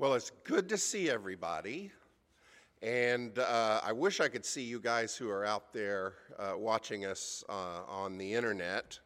Well, 0.00 0.14
it's 0.14 0.32
good 0.44 0.66
to 0.70 0.78
see 0.78 1.10
everybody. 1.10 1.92
And 2.80 3.38
uh, 3.38 3.82
I 3.84 3.92
wish 3.92 4.18
I 4.20 4.28
could 4.28 4.46
see 4.46 4.62
you 4.62 4.80
guys 4.80 5.14
who 5.14 5.28
are 5.28 5.44
out 5.44 5.74
there 5.74 6.14
uh, 6.38 6.52
watching 6.56 7.04
us 7.04 7.44
uh, 7.50 7.82
on 7.86 8.16
the 8.16 8.32
internet. 8.32 8.98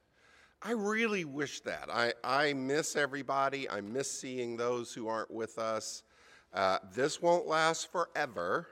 I 0.62 0.70
really 0.70 1.24
wish 1.24 1.58
that. 1.62 1.88
I, 1.92 2.12
I 2.22 2.52
miss 2.52 2.94
everybody. 2.94 3.68
I 3.68 3.80
miss 3.80 4.08
seeing 4.08 4.56
those 4.56 4.94
who 4.94 5.08
aren't 5.08 5.32
with 5.32 5.58
us. 5.58 6.04
Uh, 6.52 6.78
this 6.94 7.20
won't 7.20 7.48
last 7.48 7.90
forever, 7.90 8.68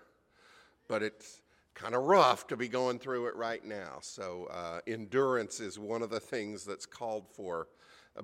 but 0.87 1.03
it's 1.03 1.43
kind 1.75 1.97
of 1.97 2.05
rough 2.05 2.47
to 2.47 2.57
be 2.57 2.69
going 2.69 3.01
through 3.01 3.27
it 3.27 3.35
right 3.35 3.65
now. 3.65 3.99
So, 4.01 4.47
uh, 4.53 4.79
endurance 4.87 5.59
is 5.59 5.77
one 5.77 6.03
of 6.03 6.11
the 6.11 6.21
things 6.21 6.65
that's 6.65 6.87
called 6.87 7.27
for 7.29 7.67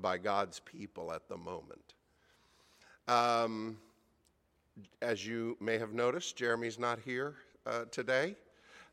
by 0.01 0.19
God's 0.19 0.61
people 0.61 1.11
at 1.13 1.29
the 1.29 1.37
moment. 1.37 1.95
Um, 3.09 3.79
as 5.03 5.27
you 5.27 5.57
may 5.61 5.79
have 5.79 5.93
noticed, 5.93 6.37
Jeremy's 6.37 6.79
not 6.79 6.99
here 6.99 7.35
uh, 7.67 7.85
today. 7.91 8.37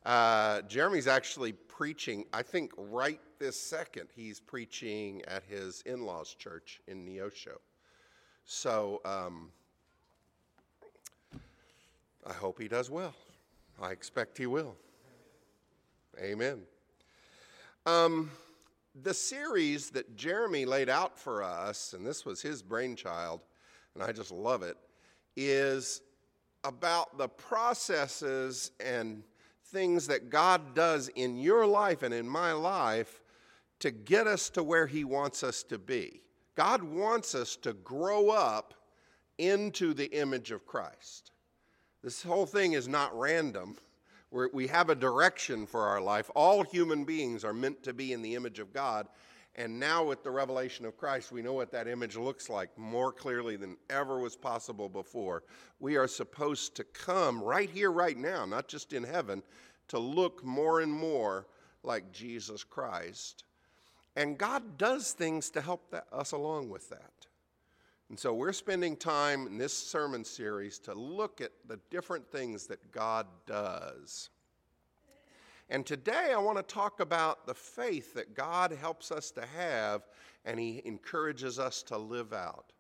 Uh, 0.06 0.62
Jeremy's 0.64 1.08
actually 1.08 1.54
preaching, 1.54 2.26
I 2.32 2.44
think 2.44 2.72
right 2.78 3.20
this 3.40 3.60
second, 3.60 4.08
he's 4.16 4.40
preaching 4.40 5.22
at 5.28 5.44
his 5.44 5.82
in 5.82 6.06
law's 6.06 6.34
church 6.34 6.82
in 6.88 7.06
Neosho. 7.06 7.58
So 8.46 9.02
um, 9.04 9.50
I 12.26 12.34
hope 12.34 12.62
he 12.62 12.68
does 12.68 12.90
well. 12.90 13.16
I 13.82 13.92
expect 13.92 14.38
he 14.38 14.46
will. 14.46 14.76
Amen. 16.22 16.62
Um, 17.86 18.32
the 19.04 19.14
series 19.14 19.90
that 19.90 20.16
Jeremy 20.16 20.66
laid 20.66 20.88
out 20.88 21.20
for 21.20 21.44
us, 21.44 21.94
and 21.94 22.06
this 22.06 22.26
was 22.26 22.42
his 22.42 22.62
brainchild, 22.62 23.42
and 23.94 24.04
I 24.04 24.12
just 24.12 24.32
love 24.32 24.64
it, 24.64 24.78
is 25.36 26.02
about 26.64 27.18
the 27.18 27.28
processes 27.28 28.72
and 28.80 29.24
things 29.66 30.08
that 30.08 30.30
God 30.30 30.74
does 30.74 31.10
in 31.10 31.38
your 31.38 31.66
life 31.66 32.04
and 32.04 32.14
in 32.14 32.28
my 32.28 32.52
life 32.54 33.22
to 33.80 33.92
get 33.92 34.28
us 34.28 34.50
to 34.52 34.64
where 34.64 34.88
He 34.88 35.04
wants 35.04 35.44
us 35.44 35.64
to 35.64 35.78
be. 35.78 36.22
God 36.56 36.82
wants 36.82 37.36
us 37.36 37.56
to 37.58 37.74
grow 37.74 38.30
up 38.30 38.74
into 39.38 39.94
the 39.94 40.12
image 40.18 40.52
of 40.52 40.66
Christ. 40.66 41.32
This 42.02 42.24
whole 42.24 42.46
thing 42.46 42.74
is 42.74 42.88
not 42.88 43.18
random. 43.18 43.76
We're, 44.32 44.50
we 44.54 44.68
have 44.68 44.90
a 44.90 44.96
direction 44.96 45.66
for 45.66 45.82
our 45.82 46.00
life. 46.00 46.32
All 46.36 46.64
human 46.64 47.04
beings 47.04 47.44
are 47.44 47.54
meant 47.54 47.84
to 47.84 47.94
be 47.94 48.14
in 48.14 48.22
the 48.22 48.36
image 48.36 48.60
of 48.60 48.72
God, 48.72 49.08
and 49.58 49.80
now, 49.80 50.04
with 50.04 50.22
the 50.22 50.32
revelation 50.32 50.86
of 50.86 50.98
Christ, 50.98 51.32
we 51.32 51.42
know 51.42 51.54
what 51.54 51.72
that 51.72 51.88
image 51.88 52.18
looks 52.18 52.50
like 52.50 52.78
more 52.78 53.14
clearly 53.14 53.56
than 53.56 53.78
ever 53.90 54.20
was 54.20 54.36
possible 54.36 54.90
before. 54.90 55.44
We 55.80 55.96
are 55.96 56.10
supposed 56.10 56.76
to 56.76 56.84
come 56.84 57.42
right 57.42 57.70
here, 57.70 57.90
right 57.90 58.18
now, 58.18 58.46
not 58.46 58.68
just 58.68 58.92
in 58.92 59.04
heaven, 59.04 59.42
to 59.88 59.98
look 59.98 60.44
more 60.44 60.82
and 60.82 60.92
more 60.92 61.48
like 61.84 62.12
Jesus 62.12 62.66
Christ. 62.66 63.46
And 64.18 64.38
God 64.38 64.78
does 64.78 65.14
things 65.14 65.50
to 65.52 65.62
help 65.62 65.90
that, 65.92 66.08
us 66.12 66.34
along 66.34 66.70
with 66.70 66.90
that. 66.90 67.12
And 68.10 68.20
so 68.20 68.34
we're 68.34 68.52
spending 68.52 68.98
time 68.98 69.48
in 69.48 69.58
this 69.58 69.76
sermon 69.76 70.26
series 70.26 70.80
to 70.80 70.94
look 70.94 71.40
at 71.40 71.52
the 71.66 71.80
different 71.90 72.30
things 72.30 72.68
that 72.68 72.92
God 72.92 73.26
does. 73.46 74.30
And 75.70 75.86
today 75.86 76.32
I 76.34 76.38
want 76.38 76.58
to 76.58 76.64
talk 76.64 77.00
about 77.00 77.48
the 77.48 77.54
faith 77.54 78.14
that 78.14 78.36
God 78.36 78.72
helps 78.72 79.12
us 79.12 79.32
to 79.32 79.46
have 79.58 80.04
and 80.46 80.60
He 80.60 80.82
encourages 80.86 81.58
us 81.58 81.82
to 81.84 81.98
live 81.98 82.34
out. 82.34 82.72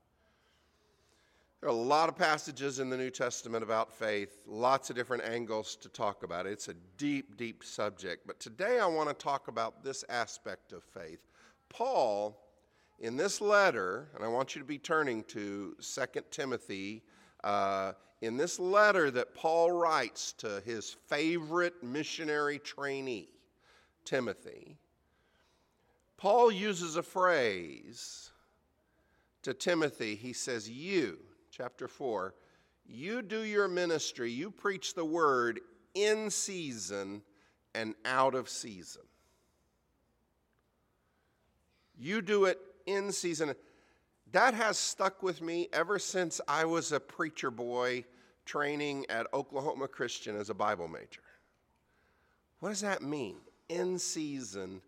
There 1.61 1.69
are 1.69 1.75
a 1.75 1.81
lot 1.81 2.09
of 2.09 2.15
passages 2.15 2.79
in 2.79 2.91
the 2.91 2.97
New 2.97 3.09
Testament 3.09 3.63
about 3.63 3.91
faith, 3.91 4.37
lots 4.45 4.91
of 4.91 4.95
different 4.95 5.23
angles 5.23 5.75
to 5.77 5.89
talk 5.89 6.21
about. 6.21 6.45
It's 6.45 6.67
a 6.67 6.75
deep, 6.97 7.37
deep 7.37 7.63
subject. 7.63 8.27
But 8.27 8.39
today 8.39 8.79
I 8.79 8.85
want 8.85 9.09
to 9.09 9.15
talk 9.15 9.47
about 9.47 9.83
this 9.83 10.03
aspect 10.07 10.73
of 10.73 10.83
faith. 10.83 11.25
Paul, 11.69 12.39
in 12.99 13.17
this 13.17 13.41
letter, 13.41 14.09
and 14.13 14.23
I 14.23 14.27
want 14.27 14.53
you 14.53 14.61
to 14.61 14.67
be 14.67 14.77
turning 14.77 15.23
to 15.23 15.75
2 15.81 16.21
Timothy 16.29 17.01
uh, 17.43 17.93
in 18.21 18.37
this 18.37 18.59
letter 18.59 19.11
that 19.11 19.35
Paul 19.35 19.71
writes 19.71 20.33
to 20.33 20.61
his 20.65 20.95
favorite 21.07 21.83
missionary 21.83 22.59
trainee, 22.59 23.29
Timothy, 24.03 24.77
Paul 26.17 26.51
uses 26.51 26.95
a 26.95 27.03
phrase 27.03 28.31
to 29.43 29.53
Timothy. 29.53 30.15
He 30.15 30.33
says, 30.33 30.69
You, 30.69 31.19
chapter 31.51 31.87
4, 31.87 32.33
you 32.87 33.21
do 33.21 33.41
your 33.41 33.67
ministry, 33.67 34.31
you 34.31 34.49
preach 34.49 34.93
the 34.93 35.05
word 35.05 35.59
in 35.93 36.29
season 36.29 37.21
and 37.73 37.95
out 38.05 38.35
of 38.35 38.47
season. 38.47 39.01
You 41.97 42.21
do 42.21 42.45
it 42.45 42.59
in 42.85 43.11
season 43.11 43.55
that 44.35 44.53
has 44.53 44.77
stuck 44.77 45.23
with 45.23 45.41
me 45.41 45.69
ever 45.71 45.97
since 45.97 46.41
I 46.45 46.65
was 46.65 46.91
a 46.91 46.99
preacher 46.99 47.49
boy 47.49 48.03
training 48.45 49.05
at 49.07 49.27
Oklahoma 49.33 49.87
Christian 49.87 50.35
as 50.35 50.49
a 50.49 50.53
Bible 50.53 50.89
major. 50.89 51.21
What 52.59 52.69
does 52.69 52.81
that 52.81 53.01
mean? 53.01 53.37
In 53.69 53.97
season 53.97 54.81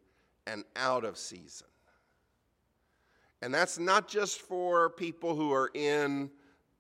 and 0.48 0.66
out 0.76 1.06
of 1.06 1.18
season. 1.18 1.68
And 3.42 3.54
that's 3.54 3.80
not 3.80 4.10
just 4.10 4.42
for 4.42 4.90
people 4.90 5.34
who 5.34 5.54
are 5.54 5.72
in, 5.74 6.30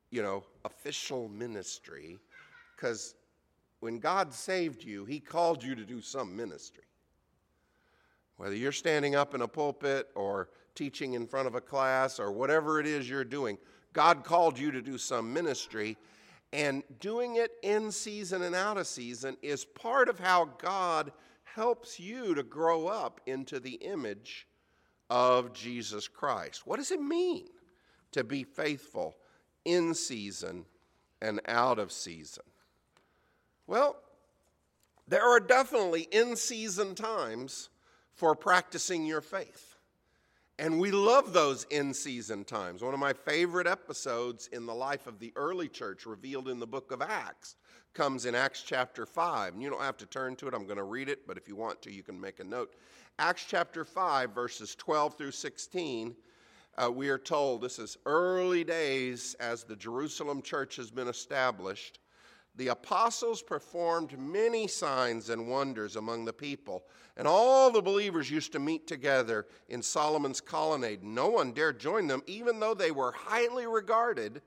you 0.09 0.22
know, 0.22 0.44
official 0.66 1.29
ministry, 1.29 2.19
because 2.75 3.16
when 3.79 3.97
God 3.97 4.33
saved 4.33 4.83
you, 4.83 5.06
He 5.06 5.22
called 5.22 5.63
you 5.63 5.73
to 5.73 5.85
do 5.85 6.01
some 6.01 6.35
ministry. 6.35 6.83
Whether 8.35 8.56
you're 8.56 8.73
standing 8.73 9.16
up 9.16 9.33
in 9.33 9.41
a 9.41 9.47
pulpit 9.47 10.09
or 10.16 10.50
teaching 10.77 11.13
in 11.13 11.27
front 11.27 11.47
of 11.47 11.55
a 11.55 11.61
class 11.61 12.19
or 12.19 12.31
whatever 12.31 12.79
it 12.79 12.85
is 12.85 13.09
you're 13.09 13.25
doing, 13.25 13.57
God 13.93 14.23
called 14.23 14.57
you 14.57 14.71
to 14.71 14.81
do 14.81 14.97
some 14.97 15.33
ministry. 15.33 15.97
And 16.53 16.83
doing 17.01 17.35
it 17.35 17.51
in 17.61 17.91
season 17.91 18.43
and 18.43 18.55
out 18.55 18.77
of 18.77 18.88
season 18.88 19.35
is 19.41 19.65
part 19.65 20.07
of 20.07 20.19
how 20.19 20.45
God 20.59 21.11
helps 21.43 21.99
you 21.99 22.33
to 22.35 22.43
grow 22.43 22.88
up 22.88 23.19
into 23.25 23.59
the 23.59 23.73
image 23.73 24.47
of 25.09 25.51
Jesus 25.51 26.07
Christ. 26.07 26.65
What 26.65 26.77
does 26.77 26.91
it 26.91 27.01
mean 27.01 27.47
to 28.11 28.23
be 28.23 28.44
faithful 28.44 29.17
in 29.65 29.94
season 29.94 30.65
and 31.21 31.41
out 31.47 31.79
of 31.79 31.91
season? 31.91 32.44
Well, 33.65 33.97
there 35.07 35.23
are 35.23 35.39
definitely 35.39 36.07
in 36.11 36.35
season 36.35 36.95
times 36.95 37.69
for 38.13 38.35
practicing 38.35 39.05
your 39.05 39.21
faith. 39.21 39.66
And 40.59 40.79
we 40.79 40.90
love 40.90 41.34
those 41.34 41.66
in 41.69 41.94
season 41.94 42.44
times. 42.44 42.81
One 42.81 42.95
of 42.95 43.00
my 43.00 43.13
favorite 43.13 43.68
episodes 43.68 44.47
in 44.47 44.66
the 44.66 44.73
life 44.73 45.06
of 45.06 45.19
the 45.19 45.31
early 45.35 45.68
church, 45.68 46.07
revealed 46.07 46.50
in 46.50 46.59
the 46.59 46.66
book 46.66 46.91
of 46.91 47.00
Acts, 47.00 47.57
comes 47.94 48.25
in 48.25 48.34
Acts 48.34 48.63
chapter 48.63 49.06
5. 49.06 49.53
And 49.53 49.62
you 49.62 49.69
don't 49.69 49.81
have 49.81 49.97
to 49.97 50.07
turn 50.07 50.35
to 50.38 50.47
it, 50.47 50.56
I'm 50.56 50.66
going 50.66 50.78
to 50.78 50.84
read 50.84 51.09
it, 51.09 51.28
but 51.28 51.38
if 51.38 51.47
you 51.47 51.56
want 51.56 51.84
to, 51.84 51.91
you 51.91 52.01
can 52.01 52.19
make 52.19 52.40
a 52.40 52.44
note. 52.44 52.73
Acts 53.19 53.45
chapter 53.47 53.85
5, 53.85 54.31
verses 54.31 54.73
12 54.75 55.16
through 55.16 55.31
16, 55.31 56.16
uh, 56.84 56.91
we 56.91 57.09
are 57.09 57.19
told 57.19 57.62
this 57.62 57.78
is 57.78 57.97
early 58.07 58.63
days 58.63 59.35
as 59.39 59.63
the 59.63 59.75
Jerusalem 59.75 60.41
church 60.41 60.75
has 60.78 60.89
been 60.89 61.07
established 61.07 62.00
the 62.57 62.69
apostles 62.69 63.41
performed 63.41 64.18
many 64.18 64.68
signs 64.68 65.29
and 65.29 65.47
wonders 65.47 65.95
among 65.95 66.25
the 66.25 66.34
people, 66.34 66.84
and 67.16 67.28
all 67.28 67.72
the 67.72 67.81
believers 67.81 68.29
used 68.29 68.51
to 68.51 68.59
meet 68.59 68.88
together 68.88 69.45
in 69.69 69.81
Solomon's 69.81 70.41
colonnade. 70.41 71.03
No 71.03 71.29
one 71.29 71.51
dared 71.51 71.79
join 71.79 72.07
them, 72.07 72.23
even 72.25 72.59
though 72.59 72.73
they 72.73 72.91
were 72.91 73.12
highly 73.12 73.68
regarded 73.68 74.41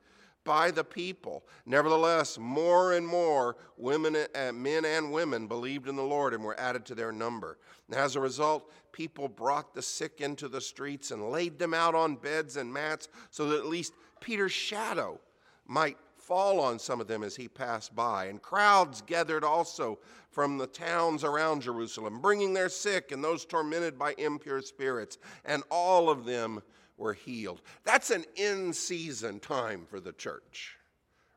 by 0.44 0.70
the 0.70 0.82
people. 0.82 1.44
Nevertheless, 1.66 2.38
more 2.38 2.94
and 2.94 3.06
more 3.06 3.56
women, 3.76 4.16
uh, 4.34 4.52
men 4.52 4.84
and 4.84 5.12
women 5.12 5.46
believed 5.46 5.88
in 5.88 5.96
the 5.96 6.02
Lord 6.02 6.34
and 6.34 6.42
were 6.42 6.58
added 6.58 6.84
to 6.86 6.94
their 6.94 7.12
number. 7.12 7.58
And 7.88 7.96
as 7.96 8.16
a 8.16 8.20
result, 8.20 8.72
people 8.92 9.28
brought 9.28 9.74
the 9.74 9.82
sick 9.82 10.20
into 10.20 10.48
the 10.48 10.60
streets 10.60 11.10
and 11.10 11.30
laid 11.30 11.58
them 11.58 11.74
out 11.74 11.94
on 11.94 12.16
beds 12.16 12.56
and 12.56 12.72
mats 12.72 13.08
so 13.30 13.48
that 13.50 13.58
at 13.58 13.66
least 13.66 13.92
Peter's 14.20 14.52
shadow 14.52 15.20
might 15.66 15.98
fall 16.30 16.60
on 16.60 16.78
some 16.78 17.00
of 17.00 17.08
them 17.08 17.24
as 17.24 17.34
he 17.34 17.48
passed 17.48 17.92
by. 17.96 18.26
And 18.26 18.40
crowds 18.40 19.02
gathered 19.02 19.42
also 19.42 19.98
from 20.30 20.58
the 20.58 20.66
towns 20.68 21.24
around 21.24 21.62
Jerusalem, 21.62 22.20
bringing 22.20 22.54
their 22.54 22.68
sick 22.68 23.10
and 23.10 23.22
those 23.22 23.44
tormented 23.44 23.98
by 23.98 24.14
impure 24.16 24.62
spirits, 24.62 25.18
and 25.44 25.64
all 25.72 26.08
of 26.08 26.24
them 26.24 26.62
were 26.96 27.14
healed. 27.14 27.62
That's 27.82 28.10
an 28.10 28.24
in 28.36 28.72
season 28.72 29.40
time 29.40 29.86
for 29.90 29.98
the 29.98 30.12
church, 30.12 30.76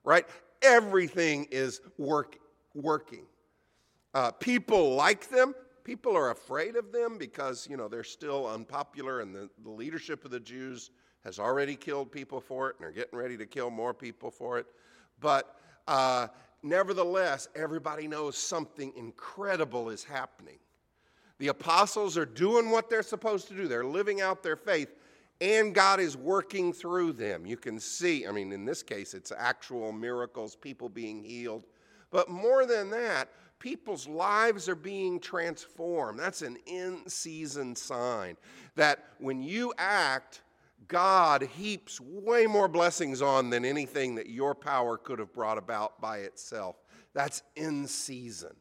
right? 0.03 0.27
Everything 0.61 1.47
is 1.49 1.81
work, 1.97 2.37
working. 2.75 3.25
Uh, 4.13 4.29
people 4.29 4.93
like 4.93 5.27
them. 5.29 5.55
People 5.83 6.15
are 6.15 6.29
afraid 6.29 6.75
of 6.75 6.91
them 6.91 7.17
because, 7.17 7.67
you 7.67 7.77
know, 7.77 7.87
they're 7.87 8.03
still 8.03 8.47
unpopular 8.47 9.21
and 9.21 9.33
the, 9.33 9.49
the 9.63 9.71
leadership 9.71 10.23
of 10.23 10.29
the 10.29 10.39
Jews 10.39 10.91
has 11.23 11.39
already 11.39 11.75
killed 11.75 12.11
people 12.11 12.41
for 12.41 12.69
it 12.69 12.75
and 12.77 12.87
are 12.87 12.91
getting 12.91 13.17
ready 13.17 13.37
to 13.37 13.45
kill 13.45 13.69
more 13.69 13.93
people 13.93 14.29
for 14.29 14.57
it. 14.59 14.65
But 15.19 15.55
uh, 15.87 16.27
nevertheless, 16.61 17.47
everybody 17.55 18.07
knows 18.07 18.37
something 18.37 18.93
incredible 18.95 19.89
is 19.89 20.03
happening. 20.03 20.57
The 21.39 21.47
apostles 21.47 22.17
are 22.17 22.25
doing 22.25 22.69
what 22.69 22.89
they're 22.89 23.03
supposed 23.03 23.47
to 23.49 23.55
do, 23.55 23.67
they're 23.67 23.85
living 23.85 24.21
out 24.21 24.43
their 24.43 24.55
faith, 24.55 24.95
and 25.41 25.73
God 25.73 25.99
is 25.99 26.15
working 26.15 26.71
through 26.71 27.13
them. 27.13 27.45
You 27.45 27.57
can 27.57 27.79
see, 27.79 28.27
I 28.27 28.31
mean, 28.31 28.51
in 28.51 28.65
this 28.65 28.83
case, 28.83 29.13
it's 29.13 29.31
actual 29.35 29.91
miracles, 29.91 30.55
people 30.55 30.89
being 30.89 31.23
healed. 31.23 31.65
But 32.11 32.29
more 32.29 32.65
than 32.65 32.91
that, 32.91 33.29
people's 33.59 34.07
lives 34.07 34.69
are 34.69 34.75
being 34.75 35.19
transformed. 35.19 36.19
That's 36.19 36.43
an 36.43 36.57
in 36.65 37.01
season 37.07 37.75
sign 37.75 38.37
that 38.75 39.03
when 39.17 39.41
you 39.41 39.73
act, 39.77 40.42
God 40.93 41.41
heaps 41.41 41.99
way 41.99 42.45
more 42.45 42.67
blessings 42.67 43.19
on 43.19 43.49
than 43.49 43.65
anything 43.65 44.13
that 44.13 44.29
your 44.29 44.53
power 44.53 44.95
could 44.95 45.17
have 45.17 45.33
brought 45.33 45.57
about 45.57 45.99
by 45.99 46.19
itself. 46.19 46.75
That's 47.15 47.41
in 47.55 47.87
season. 47.87 48.51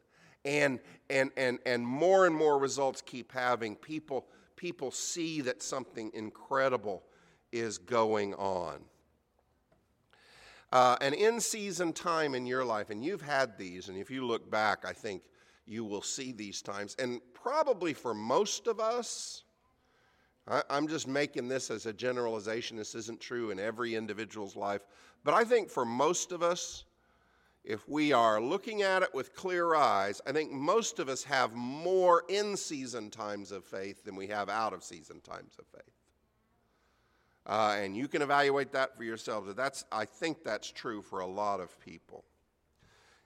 And, 0.43 0.81
and, 1.11 1.31
and, 1.37 1.59
and 1.67 1.87
more 1.87 2.27
and 2.27 2.35
more 2.35 2.59
results 2.59 3.03
keep 3.03 3.33
having. 3.33 3.77
People, 3.77 4.25
people 4.57 4.91
see 4.91 5.43
that 5.43 5.63
something 5.63 6.11
incredible 6.15 7.03
is 7.53 7.77
going 7.77 8.33
on. 8.37 8.81
Uh, 10.73 10.97
an 11.03 11.13
in 11.13 11.39
season 11.39 11.93
time 11.93 12.35
in 12.35 12.47
your 12.47 12.65
life, 12.65 12.89
and 12.89 13.05
you've 13.05 13.21
had 13.21 13.59
these, 13.59 13.91
and 13.91 13.99
if 13.99 14.11
you 14.11 14.25
look 14.25 14.51
back, 14.51 14.87
I 14.87 14.95
think 14.95 15.21
you 15.67 15.85
will 15.85 16.01
see 16.01 16.33
these 16.33 16.63
times. 16.63 16.97
And 16.99 17.21
probably 17.35 17.93
for 17.93 18.15
most 18.15 18.67
of 18.69 18.81
us, 18.81 19.45
I, 20.49 20.63
I'm 20.71 20.89
just 20.89 21.07
making 21.07 21.49
this 21.49 21.71
as 21.71 21.87
a 21.87 21.93
generalization. 21.93 22.77
This 22.77 22.95
isn't 22.95 23.21
true 23.21 23.51
in 23.51 23.59
every 23.59 23.95
individual's 23.95 24.57
life. 24.57 24.87
But 25.25 25.35
I 25.35 25.45
think 25.45 25.71
for 25.71 25.85
most 25.85 26.33
of 26.33 26.43
us, 26.43 26.85
if 27.65 27.89
we 27.89 28.13
are 28.13 28.41
looking 28.41 28.83
at 28.83 29.03
it 29.03 29.15
with 29.15 29.37
clear 29.37 29.75
eyes, 29.75 30.21
I 30.27 30.33
think 30.33 30.51
most 30.51 30.99
of 30.99 31.09
us 31.09 31.23
have 31.25 31.55
more 31.55 32.25
in 32.29 32.57
season 32.57 33.09
times 33.09 33.53
of 33.53 33.65
faith 33.65 34.05
than 34.05 34.17
we 34.17 34.27
have 34.29 34.49
out 34.49 34.73
of 34.73 34.83
season 34.83 35.21
times 35.21 35.55
of 35.59 35.67
faith. 35.67 35.95
Uh, 37.47 37.77
and 37.79 37.97
you 37.97 38.09
can 38.09 38.23
evaluate 38.23 38.73
that 38.73 38.97
for 38.97 39.05
yourselves. 39.05 39.53
That's, 39.55 39.85
I 39.93 40.05
think 40.05 40.43
that's 40.45 40.71
true 40.71 41.03
for 41.03 41.21
a 41.21 41.27
lot 41.27 41.61
of 41.61 41.79
people. 41.81 42.25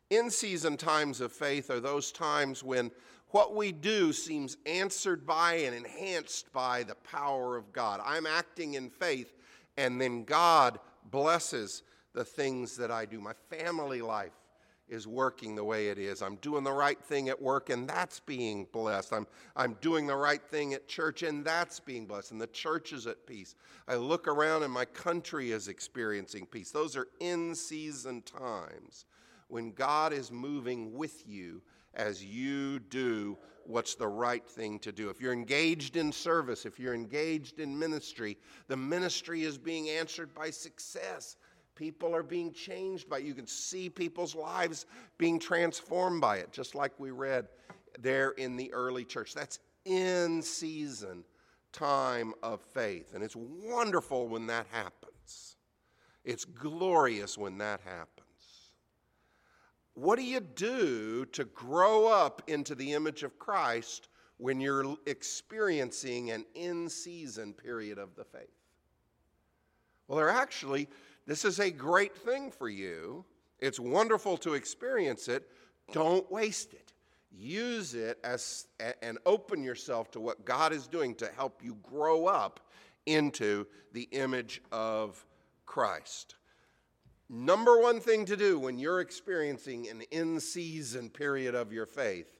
In 0.08 0.30
season 0.30 0.76
times 0.76 1.20
of 1.20 1.32
faith 1.32 1.70
are 1.70 1.80
those 1.80 2.12
times 2.12 2.62
when 2.62 2.90
what 3.30 3.54
we 3.54 3.72
do 3.72 4.12
seems 4.12 4.56
answered 4.66 5.26
by 5.26 5.54
and 5.54 5.74
enhanced 5.74 6.52
by 6.52 6.82
the 6.82 6.94
power 6.94 7.56
of 7.56 7.72
God. 7.72 8.00
I'm 8.04 8.26
acting 8.26 8.74
in 8.74 8.90
faith, 8.90 9.34
and 9.76 10.00
then 10.00 10.24
God 10.24 10.78
blesses 11.10 11.82
the 12.14 12.24
things 12.24 12.76
that 12.76 12.90
I 12.90 13.04
do. 13.04 13.20
My 13.20 13.34
family 13.50 14.00
life 14.00 14.32
is 14.88 15.06
working 15.06 15.56
the 15.56 15.64
way 15.64 15.88
it 15.88 15.98
is. 15.98 16.22
I'm 16.22 16.36
doing 16.36 16.62
the 16.62 16.72
right 16.72 17.02
thing 17.02 17.28
at 17.28 17.40
work, 17.40 17.70
and 17.70 17.88
that's 17.88 18.20
being 18.20 18.66
blessed. 18.72 19.12
I'm, 19.12 19.26
I'm 19.56 19.76
doing 19.80 20.06
the 20.06 20.16
right 20.16 20.42
thing 20.42 20.74
at 20.74 20.86
church, 20.86 21.22
and 21.22 21.44
that's 21.44 21.80
being 21.80 22.06
blessed. 22.06 22.30
And 22.30 22.40
the 22.40 22.46
church 22.46 22.92
is 22.92 23.06
at 23.06 23.26
peace. 23.26 23.56
I 23.88 23.96
look 23.96 24.28
around, 24.28 24.62
and 24.62 24.72
my 24.72 24.84
country 24.84 25.50
is 25.50 25.66
experiencing 25.66 26.46
peace. 26.46 26.70
Those 26.70 26.96
are 26.96 27.08
in 27.18 27.54
season 27.54 28.22
times 28.22 29.06
when 29.48 29.72
God 29.72 30.12
is 30.12 30.30
moving 30.30 30.94
with 30.94 31.26
you 31.26 31.62
as 31.96 32.24
you 32.24 32.78
do 32.78 33.36
what's 33.64 33.94
the 33.96 34.06
right 34.06 34.46
thing 34.48 34.78
to 34.78 34.92
do. 34.92 35.10
If 35.10 35.20
you're 35.20 35.32
engaged 35.32 35.96
in 35.96 36.12
service, 36.12 36.66
if 36.66 36.78
you're 36.78 36.94
engaged 36.94 37.58
in 37.58 37.76
ministry, 37.76 38.36
the 38.68 38.76
ministry 38.76 39.42
is 39.42 39.58
being 39.58 39.88
answered 39.88 40.32
by 40.34 40.50
success. 40.50 41.36
People 41.74 42.14
are 42.14 42.22
being 42.22 42.52
changed 42.52 43.08
by 43.08 43.18
it. 43.18 43.24
You 43.24 43.34
can 43.34 43.46
see 43.46 43.90
people's 43.90 44.34
lives 44.34 44.86
being 45.18 45.38
transformed 45.38 46.20
by 46.20 46.36
it, 46.36 46.52
just 46.52 46.74
like 46.74 46.92
we 46.98 47.10
read 47.10 47.48
there 48.00 48.30
in 48.30 48.56
the 48.56 48.72
early 48.72 49.04
church. 49.04 49.34
That's 49.34 49.58
in 49.84 50.42
season 50.42 51.24
time 51.72 52.34
of 52.42 52.60
faith. 52.60 53.14
And 53.14 53.22
it's 53.22 53.36
wonderful 53.36 54.28
when 54.28 54.46
that 54.46 54.66
happens. 54.70 55.56
It's 56.24 56.44
glorious 56.44 57.36
when 57.36 57.58
that 57.58 57.80
happens. 57.82 58.15
What 59.96 60.18
do 60.18 60.24
you 60.24 60.40
do 60.40 61.24
to 61.32 61.46
grow 61.46 62.06
up 62.06 62.42
into 62.48 62.74
the 62.74 62.92
image 62.92 63.22
of 63.22 63.38
Christ 63.38 64.08
when 64.36 64.60
you're 64.60 64.94
experiencing 65.06 66.30
an 66.32 66.44
in 66.54 66.90
season 66.90 67.54
period 67.54 67.96
of 67.96 68.14
the 68.14 68.24
faith? 68.24 68.50
Well, 70.06 70.18
there 70.18 70.28
actually, 70.28 70.88
this 71.26 71.46
is 71.46 71.60
a 71.60 71.70
great 71.70 72.14
thing 72.14 72.50
for 72.50 72.68
you. 72.68 73.24
It's 73.58 73.80
wonderful 73.80 74.36
to 74.38 74.52
experience 74.52 75.28
it. 75.28 75.48
Don't 75.92 76.30
waste 76.30 76.74
it. 76.74 76.92
Use 77.32 77.94
it 77.94 78.18
as 78.22 78.66
and 79.00 79.16
open 79.24 79.64
yourself 79.64 80.10
to 80.10 80.20
what 80.20 80.44
God 80.44 80.74
is 80.74 80.86
doing 80.86 81.14
to 81.16 81.30
help 81.34 81.62
you 81.64 81.78
grow 81.82 82.26
up 82.26 82.60
into 83.06 83.66
the 83.92 84.08
image 84.12 84.60
of 84.70 85.24
Christ. 85.64 86.34
Number 87.28 87.80
one 87.80 88.00
thing 88.00 88.24
to 88.26 88.36
do 88.36 88.58
when 88.58 88.78
you're 88.78 89.00
experiencing 89.00 89.88
an 89.88 90.02
in 90.10 90.38
season 90.38 91.10
period 91.10 91.54
of 91.54 91.72
your 91.72 91.86
faith 91.86 92.38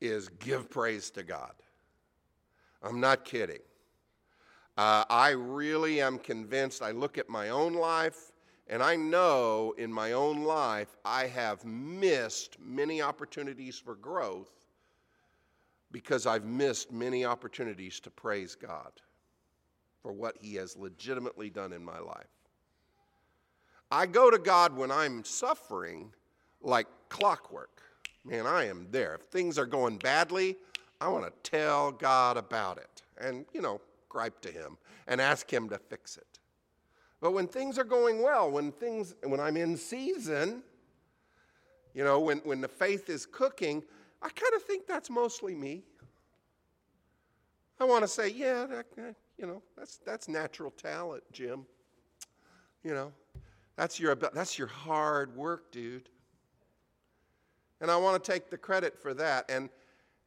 is 0.00 0.28
give 0.28 0.70
praise 0.70 1.10
to 1.10 1.22
God. 1.22 1.52
I'm 2.82 3.00
not 3.00 3.24
kidding. 3.24 3.60
Uh, 4.78 5.04
I 5.10 5.30
really 5.30 6.00
am 6.00 6.18
convinced. 6.18 6.80
I 6.80 6.92
look 6.92 7.18
at 7.18 7.28
my 7.28 7.50
own 7.50 7.74
life, 7.74 8.32
and 8.68 8.82
I 8.82 8.96
know 8.96 9.74
in 9.76 9.92
my 9.92 10.12
own 10.12 10.44
life 10.44 10.96
I 11.04 11.26
have 11.26 11.62
missed 11.66 12.56
many 12.58 13.02
opportunities 13.02 13.78
for 13.78 13.94
growth 13.96 14.50
because 15.92 16.26
I've 16.26 16.44
missed 16.46 16.90
many 16.90 17.26
opportunities 17.26 18.00
to 18.00 18.10
praise 18.10 18.54
God 18.54 18.92
for 20.00 20.12
what 20.12 20.38
He 20.40 20.54
has 20.54 20.76
legitimately 20.76 21.50
done 21.50 21.74
in 21.74 21.84
my 21.84 21.98
life. 21.98 22.39
I 23.90 24.06
go 24.06 24.30
to 24.30 24.38
God 24.38 24.76
when 24.76 24.90
I'm 24.90 25.24
suffering 25.24 26.12
like 26.62 26.86
clockwork. 27.08 27.82
Man, 28.24 28.46
I 28.46 28.66
am 28.66 28.86
there. 28.90 29.14
If 29.14 29.22
things 29.22 29.58
are 29.58 29.66
going 29.66 29.96
badly, 29.96 30.56
I 31.00 31.08
want 31.08 31.24
to 31.24 31.50
tell 31.50 31.90
God 31.90 32.36
about 32.36 32.78
it 32.78 33.02
and, 33.18 33.46
you 33.52 33.62
know, 33.62 33.80
gripe 34.08 34.40
to 34.42 34.50
Him 34.50 34.76
and 35.08 35.20
ask 35.20 35.50
Him 35.50 35.68
to 35.70 35.78
fix 35.78 36.16
it. 36.16 36.38
But 37.20 37.32
when 37.32 37.46
things 37.46 37.78
are 37.78 37.84
going 37.84 38.22
well, 38.22 38.50
when 38.50 38.72
things, 38.72 39.14
when 39.24 39.40
I'm 39.40 39.56
in 39.56 39.76
season, 39.76 40.62
you 41.94 42.04
know, 42.04 42.20
when, 42.20 42.38
when 42.38 42.60
the 42.60 42.68
faith 42.68 43.08
is 43.10 43.26
cooking, 43.26 43.82
I 44.22 44.28
kind 44.28 44.54
of 44.54 44.62
think 44.62 44.86
that's 44.86 45.10
mostly 45.10 45.54
me. 45.54 45.82
I 47.80 47.84
want 47.84 48.02
to 48.02 48.08
say, 48.08 48.28
yeah, 48.28 48.66
that, 48.66 48.86
you 49.38 49.46
know, 49.46 49.62
that's, 49.76 49.96
that's 49.98 50.28
natural 50.28 50.70
talent, 50.70 51.24
Jim. 51.32 51.64
You 52.84 52.94
know, 52.94 53.12
that's 53.80 53.98
your, 53.98 54.14
that's 54.14 54.58
your 54.58 54.66
hard 54.66 55.34
work, 55.34 55.72
dude. 55.72 56.10
And 57.80 57.90
I 57.90 57.96
want 57.96 58.22
to 58.22 58.30
take 58.30 58.50
the 58.50 58.58
credit 58.58 58.98
for 59.00 59.14
that. 59.14 59.50
And, 59.50 59.70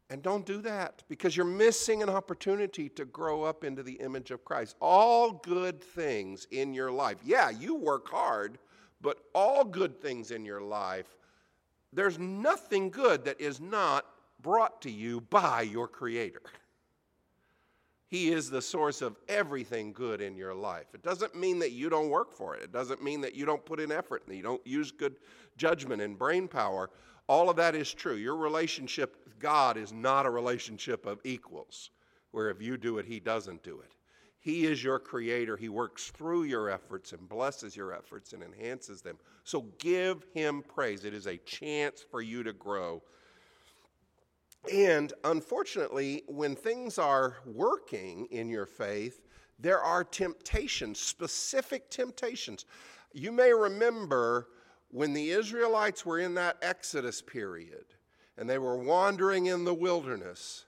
and 0.09 0.23
don't 0.23 0.43
do 0.43 0.59
that 0.63 1.03
because 1.07 1.37
you're 1.37 1.45
missing 1.45 2.01
an 2.01 2.09
opportunity 2.09 2.89
to 2.89 3.05
grow 3.05 3.43
up 3.43 3.63
into 3.63 3.83
the 3.83 3.93
image 3.93 4.31
of 4.31 4.43
Christ. 4.43 4.75
All 4.81 5.33
good 5.33 5.83
things 5.83 6.47
in 6.49 6.73
your 6.73 6.89
life. 6.89 7.17
Yeah, 7.23 7.51
you 7.51 7.75
work 7.75 8.09
hard, 8.09 8.57
but 9.01 9.19
all 9.35 9.63
good 9.63 10.01
things 10.01 10.31
in 10.31 10.45
your 10.45 10.61
life, 10.61 11.15
there's 11.93 12.17
nothing 12.17 12.89
good 12.89 13.23
that 13.25 13.39
is 13.39 13.61
not 13.61 14.03
brought 14.41 14.81
to 14.81 14.89
you 14.89 15.21
by 15.21 15.61
your 15.61 15.87
Creator. 15.87 16.41
He 18.13 18.29
is 18.29 18.47
the 18.47 18.61
source 18.61 19.01
of 19.01 19.17
everything 19.27 19.91
good 19.91 20.21
in 20.21 20.35
your 20.35 20.53
life. 20.53 20.85
It 20.93 21.01
doesn't 21.01 21.33
mean 21.33 21.57
that 21.57 21.71
you 21.71 21.89
don't 21.89 22.11
work 22.11 22.31
for 22.31 22.55
it. 22.55 22.61
It 22.61 22.71
doesn't 22.71 23.03
mean 23.03 23.21
that 23.21 23.33
you 23.33 23.43
don't 23.43 23.65
put 23.65 23.79
in 23.79 23.91
effort 23.91 24.21
and 24.27 24.37
you 24.37 24.43
don't 24.43 24.61
use 24.67 24.91
good 24.91 25.15
judgment 25.57 25.99
and 25.99 26.15
brain 26.15 26.47
power. 26.47 26.91
All 27.25 27.49
of 27.49 27.55
that 27.55 27.73
is 27.73 27.91
true. 27.91 28.13
Your 28.13 28.35
relationship 28.35 29.15
with 29.25 29.39
God 29.39 29.77
is 29.77 29.91
not 29.91 30.27
a 30.27 30.29
relationship 30.29 31.07
of 31.07 31.21
equals, 31.23 31.89
where 32.29 32.51
if 32.51 32.61
you 32.61 32.77
do 32.77 32.99
it, 32.99 33.07
He 33.07 33.19
doesn't 33.19 33.63
do 33.63 33.79
it. 33.79 33.93
He 34.39 34.67
is 34.67 34.83
your 34.83 34.99
creator. 34.99 35.57
He 35.57 35.69
works 35.69 36.11
through 36.11 36.43
your 36.43 36.69
efforts 36.69 37.13
and 37.13 37.27
blesses 37.27 37.75
your 37.75 37.95
efforts 37.95 38.33
and 38.33 38.43
enhances 38.43 39.01
them. 39.01 39.17
So 39.43 39.65
give 39.79 40.23
Him 40.35 40.61
praise. 40.61 41.03
It 41.03 41.15
is 41.15 41.25
a 41.25 41.37
chance 41.37 42.05
for 42.11 42.21
you 42.21 42.43
to 42.43 42.53
grow 42.53 43.01
and 44.71 45.11
unfortunately, 45.23 46.23
when 46.27 46.55
things 46.55 46.97
are 46.97 47.37
working 47.45 48.27
in 48.31 48.49
your 48.49 48.65
faith, 48.65 49.21
there 49.59 49.81
are 49.81 50.03
temptations, 50.03 50.99
specific 50.99 51.89
temptations. 51.89 52.65
You 53.13 53.31
may 53.31 53.53
remember 53.53 54.47
when 54.89 55.13
the 55.13 55.31
Israelites 55.31 56.05
were 56.05 56.19
in 56.19 56.35
that 56.35 56.57
Exodus 56.61 57.21
period 57.21 57.85
and 58.37 58.49
they 58.49 58.57
were 58.57 58.77
wandering 58.77 59.47
in 59.47 59.63
the 59.63 59.73
wilderness, 59.73 60.65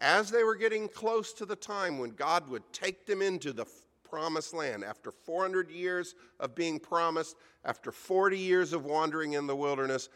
as 0.00 0.30
they 0.30 0.44
were 0.44 0.54
getting 0.54 0.88
close 0.88 1.32
to 1.34 1.46
the 1.46 1.56
time 1.56 1.98
when 1.98 2.10
God 2.10 2.48
would 2.48 2.70
take 2.72 3.06
them 3.06 3.22
into 3.22 3.52
the 3.52 3.66
promised 4.08 4.54
land. 4.54 4.84
After 4.84 5.10
400 5.10 5.70
years 5.70 6.14
of 6.38 6.54
being 6.54 6.78
promised, 6.78 7.36
after 7.64 7.90
40 7.90 8.38
years 8.38 8.72
of 8.72 8.84
wandering 8.84 9.34
in 9.34 9.46
the 9.46 9.56
wilderness, 9.56 10.08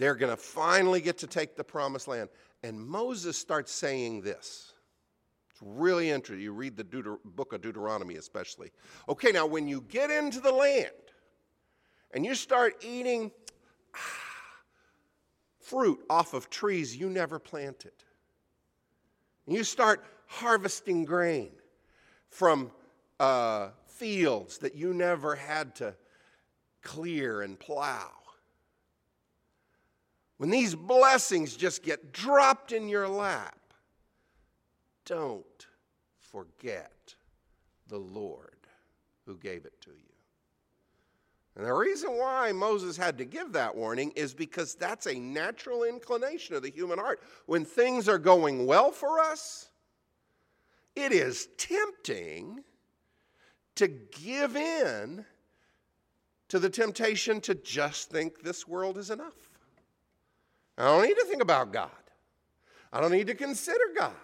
they're 0.00 0.14
going 0.14 0.30
to 0.30 0.36
finally 0.36 1.00
get 1.00 1.18
to 1.18 1.26
take 1.26 1.56
the 1.56 1.64
promised 1.64 2.08
land. 2.08 2.30
And 2.62 2.80
Moses 2.80 3.36
starts 3.36 3.70
saying 3.70 4.22
this. 4.22 4.72
It's 5.50 5.60
really 5.62 6.10
interesting. 6.10 6.42
You 6.42 6.52
read 6.52 6.76
the 6.76 6.84
Deuter- 6.84 7.18
book 7.22 7.52
of 7.52 7.60
Deuteronomy, 7.60 8.16
especially. 8.16 8.72
Okay, 9.08 9.30
now 9.30 9.46
when 9.46 9.68
you 9.68 9.82
get 9.88 10.10
into 10.10 10.40
the 10.40 10.52
land 10.52 10.90
and 12.12 12.24
you 12.24 12.34
start 12.34 12.82
eating 12.82 13.30
ah, 13.94 13.98
fruit 15.60 16.00
off 16.08 16.32
of 16.32 16.48
trees 16.48 16.96
you 16.96 17.10
never 17.10 17.38
planted, 17.38 17.92
and 19.46 19.54
you 19.54 19.64
start 19.64 20.04
harvesting 20.26 21.04
grain 21.04 21.50
from 22.28 22.70
uh, 23.18 23.68
fields 23.86 24.58
that 24.58 24.74
you 24.74 24.94
never 24.94 25.34
had 25.34 25.74
to 25.76 25.94
clear 26.82 27.42
and 27.42 27.58
plow. 27.58 28.10
When 30.40 30.48
these 30.48 30.74
blessings 30.74 31.54
just 31.54 31.82
get 31.82 32.14
dropped 32.14 32.72
in 32.72 32.88
your 32.88 33.06
lap, 33.06 33.58
don't 35.04 35.66
forget 36.18 37.14
the 37.88 37.98
Lord 37.98 38.56
who 39.26 39.36
gave 39.36 39.66
it 39.66 39.78
to 39.82 39.90
you. 39.90 40.14
And 41.56 41.66
the 41.66 41.74
reason 41.74 42.12
why 42.12 42.52
Moses 42.52 42.96
had 42.96 43.18
to 43.18 43.26
give 43.26 43.52
that 43.52 43.76
warning 43.76 44.12
is 44.16 44.32
because 44.32 44.74
that's 44.74 45.06
a 45.06 45.20
natural 45.20 45.84
inclination 45.84 46.54
of 46.54 46.62
the 46.62 46.70
human 46.70 46.98
heart. 46.98 47.20
When 47.44 47.66
things 47.66 48.08
are 48.08 48.16
going 48.16 48.64
well 48.64 48.92
for 48.92 49.20
us, 49.20 49.68
it 50.96 51.12
is 51.12 51.48
tempting 51.58 52.64
to 53.74 53.88
give 53.88 54.56
in 54.56 55.26
to 56.48 56.58
the 56.58 56.70
temptation 56.70 57.42
to 57.42 57.54
just 57.54 58.08
think 58.08 58.40
this 58.40 58.66
world 58.66 58.96
is 58.96 59.10
enough. 59.10 59.49
I 60.80 60.84
don't 60.84 61.06
need 61.06 61.18
to 61.18 61.26
think 61.26 61.42
about 61.42 61.72
God. 61.74 61.90
I 62.90 63.02
don't 63.02 63.12
need 63.12 63.26
to 63.26 63.34
consider 63.34 63.84
God. 63.94 64.14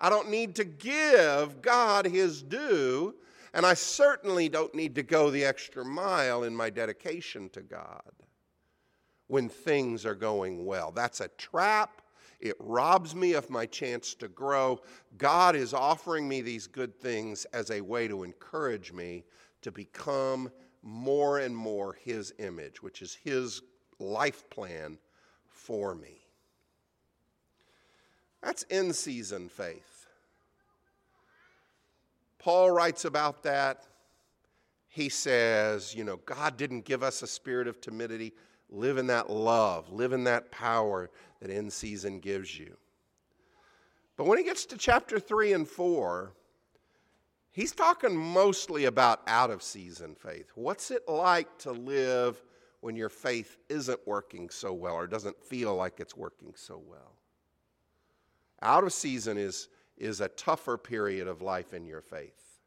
I 0.00 0.10
don't 0.10 0.30
need 0.30 0.56
to 0.56 0.64
give 0.64 1.62
God 1.62 2.06
his 2.06 2.42
due, 2.42 3.14
and 3.54 3.64
I 3.64 3.74
certainly 3.74 4.48
don't 4.48 4.74
need 4.74 4.96
to 4.96 5.02
go 5.04 5.30
the 5.30 5.44
extra 5.44 5.84
mile 5.84 6.42
in 6.42 6.54
my 6.54 6.70
dedication 6.70 7.48
to 7.50 7.62
God 7.62 8.12
when 9.28 9.48
things 9.48 10.04
are 10.04 10.14
going 10.14 10.64
well. 10.64 10.90
That's 10.90 11.20
a 11.20 11.28
trap. 11.28 12.02
It 12.40 12.56
robs 12.58 13.14
me 13.14 13.34
of 13.34 13.48
my 13.48 13.66
chance 13.66 14.14
to 14.16 14.28
grow. 14.28 14.80
God 15.18 15.54
is 15.54 15.72
offering 15.72 16.28
me 16.28 16.40
these 16.40 16.66
good 16.66 16.98
things 16.98 17.44
as 17.52 17.70
a 17.70 17.80
way 17.80 18.08
to 18.08 18.24
encourage 18.24 18.92
me 18.92 19.24
to 19.62 19.70
become 19.70 20.50
more 20.82 21.38
and 21.38 21.56
more 21.56 21.94
His 21.94 22.32
image, 22.38 22.82
which 22.82 23.02
is 23.02 23.14
His 23.14 23.62
life 24.00 24.48
plan 24.50 24.98
for 25.68 25.94
me. 25.94 26.16
That's 28.42 28.62
in 28.64 28.94
season 28.94 29.50
faith. 29.50 30.06
Paul 32.38 32.70
writes 32.70 33.04
about 33.04 33.42
that. 33.42 33.84
He 34.88 35.10
says, 35.10 35.94
you 35.94 36.04
know, 36.04 36.16
God 36.24 36.56
didn't 36.56 36.86
give 36.86 37.02
us 37.02 37.20
a 37.20 37.26
spirit 37.26 37.68
of 37.68 37.82
timidity. 37.82 38.32
Live 38.70 38.96
in 38.96 39.08
that 39.08 39.28
love, 39.28 39.92
live 39.92 40.14
in 40.14 40.24
that 40.24 40.50
power 40.50 41.10
that 41.40 41.50
in 41.50 41.70
season 41.70 42.18
gives 42.18 42.58
you. 42.58 42.74
But 44.16 44.24
when 44.24 44.38
he 44.38 44.44
gets 44.44 44.64
to 44.66 44.78
chapter 44.78 45.20
3 45.20 45.52
and 45.52 45.68
4, 45.68 46.32
he's 47.50 47.72
talking 47.72 48.16
mostly 48.16 48.86
about 48.86 49.20
out 49.26 49.50
of 49.50 49.62
season 49.62 50.14
faith. 50.14 50.50
What's 50.54 50.90
it 50.90 51.06
like 51.06 51.58
to 51.58 51.72
live 51.72 52.42
when 52.80 52.96
your 52.96 53.08
faith 53.08 53.56
isn't 53.68 54.00
working 54.06 54.48
so 54.50 54.72
well 54.72 54.94
or 54.94 55.06
doesn't 55.06 55.42
feel 55.42 55.74
like 55.74 56.00
it's 56.00 56.16
working 56.16 56.52
so 56.54 56.80
well. 56.86 57.14
Out 58.62 58.84
of 58.84 58.92
season 58.92 59.36
is, 59.36 59.68
is 59.96 60.20
a 60.20 60.28
tougher 60.28 60.76
period 60.76 61.28
of 61.28 61.42
life 61.42 61.74
in 61.74 61.86
your 61.86 62.00
faith. 62.00 62.60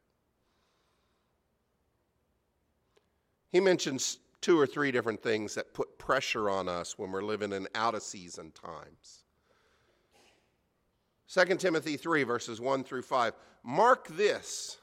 He 3.51 3.59
mentions 3.59 4.19
two 4.39 4.59
or 4.59 4.65
three 4.65 4.91
different 4.91 5.21
things 5.21 5.55
that 5.55 5.73
put 5.73 5.97
pressure 5.97 6.49
on 6.49 6.67
us 6.67 6.97
when 6.97 7.11
we're 7.11 7.21
living 7.21 7.51
in 7.51 7.67
out 7.75 7.95
of 7.95 8.01
season 8.01 8.51
times. 8.51 9.23
2 11.27 11.55
Timothy 11.55 11.95
3, 11.95 12.23
verses 12.23 12.59
1 12.59 12.83
through 12.83 13.03
5. 13.03 13.33
Mark 13.63 14.07
this 14.09 14.77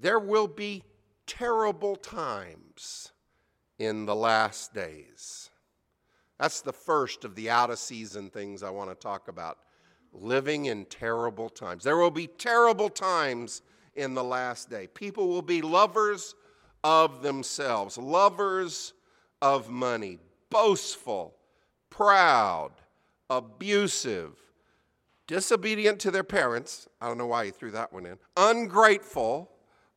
there 0.00 0.20
will 0.20 0.46
be 0.46 0.84
terrible 1.26 1.96
times 1.96 3.10
in 3.78 4.06
the 4.06 4.14
last 4.14 4.74
days. 4.74 5.50
That's 6.38 6.60
the 6.60 6.72
first 6.72 7.24
of 7.24 7.34
the 7.34 7.50
out 7.50 7.70
of 7.70 7.78
season 7.78 8.30
things 8.30 8.62
I 8.62 8.70
want 8.70 8.90
to 8.90 8.94
talk 8.94 9.28
about. 9.28 9.58
Living 10.12 10.66
in 10.66 10.84
terrible 10.86 11.48
times. 11.48 11.84
There 11.84 11.96
will 11.96 12.10
be 12.10 12.26
terrible 12.26 12.88
times 12.88 13.62
in 13.94 14.14
the 14.14 14.24
last 14.24 14.70
day. 14.70 14.86
People 14.86 15.28
will 15.28 15.42
be 15.42 15.60
lovers 15.60 16.34
of 16.82 17.22
themselves, 17.22 17.98
lovers 17.98 18.94
of 19.42 19.68
money, 19.68 20.18
boastful, 20.50 21.34
proud, 21.90 22.70
abusive, 23.28 24.32
disobedient 25.26 25.98
to 26.00 26.10
their 26.10 26.24
parents. 26.24 26.88
I 27.00 27.08
don't 27.08 27.18
know 27.18 27.26
why 27.26 27.44
you 27.44 27.50
threw 27.50 27.72
that 27.72 27.92
one 27.92 28.06
in. 28.06 28.18
Ungrateful, 28.36 29.50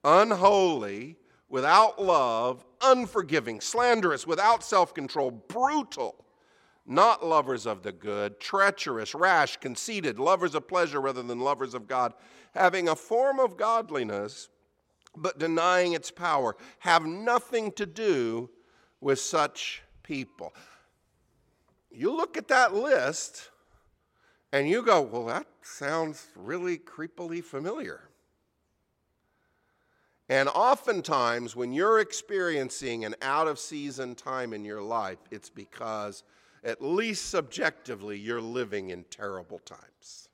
unholy, 0.04 1.18
without 1.52 2.02
love, 2.02 2.66
unforgiving, 2.82 3.60
slanderous, 3.62 4.26
without 4.26 4.64
self 4.64 4.94
control, 4.96 5.30
brutal, 5.30 6.16
not 6.88 7.24
lovers 7.24 7.68
of 7.68 7.84
the 7.84 7.92
good, 7.92 8.40
treacherous, 8.40 9.14
rash, 9.14 9.58
conceited, 9.58 10.18
lovers 10.18 10.56
of 10.56 10.68
pleasure 10.68 11.00
rather 11.00 11.22
than 11.22 11.40
lovers 11.40 11.76
of 11.76 11.88
God, 11.88 12.14
having 12.56 12.88
a 12.88 12.96
form 12.96 13.40
of 13.40 13.58
godliness, 13.58 14.50
but 15.16 15.38
denying 15.38 15.94
its 15.94 16.10
power, 16.10 16.56
have 16.80 17.06
nothing 17.06 17.72
to 17.74 17.86
do 17.86 18.50
with 19.02 19.20
such 19.20 19.84
people. 20.04 20.54
You 21.92 22.16
look 22.16 22.38
at 22.38 22.48
that 22.48 22.74
list 22.74 23.50
and 24.54 24.70
you 24.70 24.82
go, 24.84 25.02
well, 25.02 25.26
that 25.26 25.48
sounds 25.62 26.28
really 26.36 26.78
creepily 26.78 27.44
familiar. 27.44 28.11
And 30.32 30.48
oftentimes, 30.48 31.58
when 31.58 31.74
you're 31.74 32.00
experiencing 32.00 33.04
an 33.04 33.16
out 33.22 33.50
of 33.50 33.60
season 33.60 34.16
time 34.16 34.54
in 34.54 34.64
your 34.64 34.82
life, 34.82 35.18
it's 35.30 35.50
because, 35.50 36.24
at 36.64 36.82
least 36.82 37.26
subjectively, 37.26 38.18
you're 38.18 38.40
living 38.40 38.92
in 38.92 39.04
terrible 39.10 39.60
times. 39.60 40.30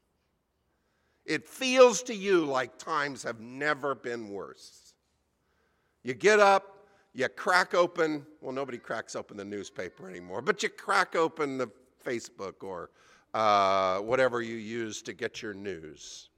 It 1.26 1.48
feels 1.48 2.04
to 2.04 2.14
you 2.14 2.46
like 2.46 2.78
times 2.78 3.24
have 3.24 3.40
never 3.40 3.96
been 3.96 4.30
worse. 4.30 4.94
You 6.04 6.14
get 6.14 6.40
up, 6.40 6.86
you 7.16 7.28
crack 7.28 7.74
open, 7.74 8.24
well, 8.40 8.54
nobody 8.54 8.78
cracks 8.78 9.16
open 9.16 9.36
the 9.36 9.46
newspaper 9.46 10.08
anymore, 10.08 10.44
but 10.44 10.62
you 10.62 10.70
crack 10.70 11.16
open 11.16 11.58
the 11.58 11.72
Facebook 12.06 12.62
or 12.62 12.92
uh, 13.34 13.98
whatever 13.98 14.44
you 14.44 14.58
use 14.58 15.02
to 15.02 15.14
get 15.14 15.42
your 15.42 15.56
news. 15.56 16.30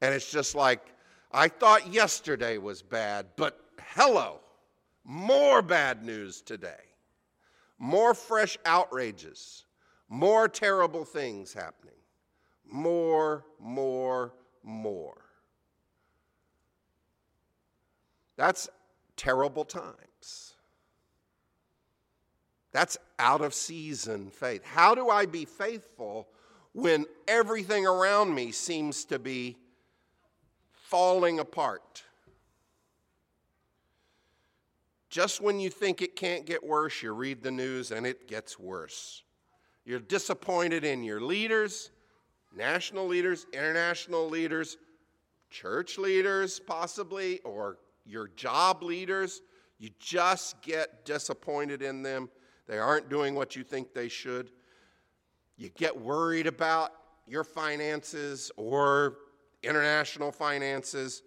And 0.00 0.14
it's 0.14 0.30
just 0.30 0.54
like, 0.54 0.94
I 1.34 1.48
thought 1.48 1.92
yesterday 1.92 2.58
was 2.58 2.80
bad, 2.80 3.26
but 3.34 3.58
hello, 3.88 4.38
more 5.02 5.62
bad 5.62 6.04
news 6.04 6.40
today. 6.40 6.70
More 7.76 8.14
fresh 8.14 8.56
outrages, 8.64 9.64
more 10.08 10.46
terrible 10.46 11.04
things 11.04 11.52
happening. 11.52 11.96
More, 12.70 13.44
more, 13.58 14.32
more. 14.62 15.24
That's 18.36 18.68
terrible 19.16 19.64
times. 19.64 20.54
That's 22.70 22.96
out 23.18 23.40
of 23.40 23.54
season 23.54 24.30
faith. 24.30 24.64
How 24.64 24.94
do 24.94 25.10
I 25.10 25.26
be 25.26 25.46
faithful 25.46 26.28
when 26.74 27.06
everything 27.26 27.86
around 27.86 28.32
me 28.32 28.52
seems 28.52 29.04
to 29.06 29.18
be 29.18 29.56
falling 30.84 31.40
apart. 31.40 32.02
Just 35.08 35.40
when 35.40 35.58
you 35.58 35.70
think 35.70 36.02
it 36.02 36.14
can't 36.14 36.44
get 36.44 36.62
worse, 36.62 37.02
you 37.02 37.12
read 37.12 37.42
the 37.42 37.50
news 37.50 37.90
and 37.90 38.06
it 38.06 38.28
gets 38.28 38.58
worse. 38.58 39.22
You're 39.86 40.00
disappointed 40.00 40.84
in 40.84 41.02
your 41.02 41.20
leaders, 41.20 41.90
national 42.54 43.06
leaders, 43.06 43.46
international 43.52 44.28
leaders, 44.28 44.76
church 45.50 45.96
leaders, 45.96 46.60
possibly, 46.60 47.40
or 47.40 47.78
your 48.04 48.28
job 48.36 48.82
leaders. 48.82 49.40
You 49.78 49.88
just 49.98 50.60
get 50.60 51.06
disappointed 51.06 51.80
in 51.80 52.02
them. 52.02 52.28
They 52.66 52.78
aren't 52.78 53.08
doing 53.08 53.34
what 53.34 53.56
you 53.56 53.64
think 53.64 53.94
they 53.94 54.08
should. 54.08 54.50
You 55.56 55.70
get 55.70 55.98
worried 55.98 56.46
about 56.46 56.92
your 57.26 57.44
finances 57.44 58.50
or 58.56 59.16
international 59.64 60.32
finances. 60.32 61.22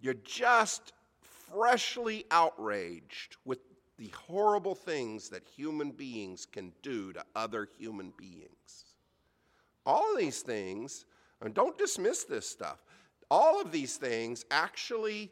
You're 0.00 0.14
just 0.14 0.92
freshly 1.20 2.24
outraged 2.30 3.36
with 3.44 3.58
the 3.96 4.08
horrible 4.26 4.74
things 4.74 5.28
that 5.28 5.44
human 5.44 5.90
beings 5.90 6.46
can 6.46 6.72
do 6.82 7.12
to 7.12 7.24
other 7.36 7.68
human 7.78 8.12
beings. 8.16 8.96
All 9.86 10.12
of 10.12 10.18
these 10.18 10.42
things, 10.42 11.04
and 11.40 11.54
don't 11.54 11.78
dismiss 11.78 12.24
this 12.24 12.48
stuff, 12.48 12.84
all 13.30 13.60
of 13.60 13.70
these 13.70 13.96
things 13.96 14.44
actually 14.50 15.30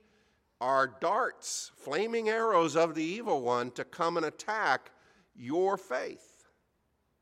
are 0.61 0.97
darts, 1.01 1.73
flaming 1.75 2.29
arrows 2.29 2.77
of 2.77 2.95
the 2.95 3.03
evil 3.03 3.43
one 3.43 3.71
to 3.73 3.85
come 3.85 4.17
and 4.17 4.27
attack 4.27 4.93
your 5.35 5.77
faith, 5.77 6.47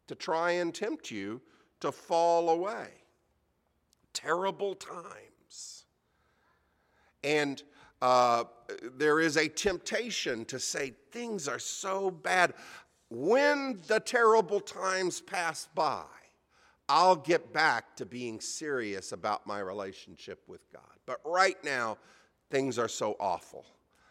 to 0.06 0.14
try 0.14 0.50
and 0.52 0.74
tempt 0.74 1.10
you 1.10 1.40
to 1.80 1.90
fall 1.90 2.50
away. 2.50 2.88
Terrible 4.12 4.74
times. 4.74 5.84
And 7.22 7.62
uh, 8.02 8.44
there 8.96 9.20
is 9.20 9.36
a 9.36 9.48
temptation 9.48 10.44
to 10.46 10.58
say 10.58 10.94
things 11.12 11.48
are 11.48 11.58
so 11.58 12.10
bad. 12.10 12.54
When 13.10 13.80
the 13.88 14.00
terrible 14.00 14.60
times 14.60 15.20
pass 15.20 15.68
by, 15.74 16.04
I'll 16.88 17.16
get 17.16 17.52
back 17.52 17.94
to 17.96 18.06
being 18.06 18.40
serious 18.40 19.12
about 19.12 19.46
my 19.46 19.60
relationship 19.60 20.42
with 20.48 20.70
God. 20.72 20.82
But 21.06 21.20
right 21.24 21.62
now, 21.62 21.98
things 22.50 22.78
are 22.78 22.88
so 22.88 23.16
awful. 23.20 23.64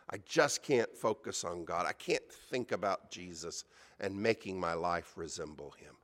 I 0.10 0.18
just 0.26 0.64
can't 0.64 0.96
focus 0.96 1.44
on 1.44 1.66
God. 1.66 1.86
I 1.86 1.94
can't 1.94 2.24
think 2.50 2.72
about 2.72 3.12
Jesus 3.12 3.66
and 4.00 4.16
making 4.16 4.60
my 4.60 4.74
life 4.74 5.14
resemble 5.16 5.72
Him. 5.78 5.96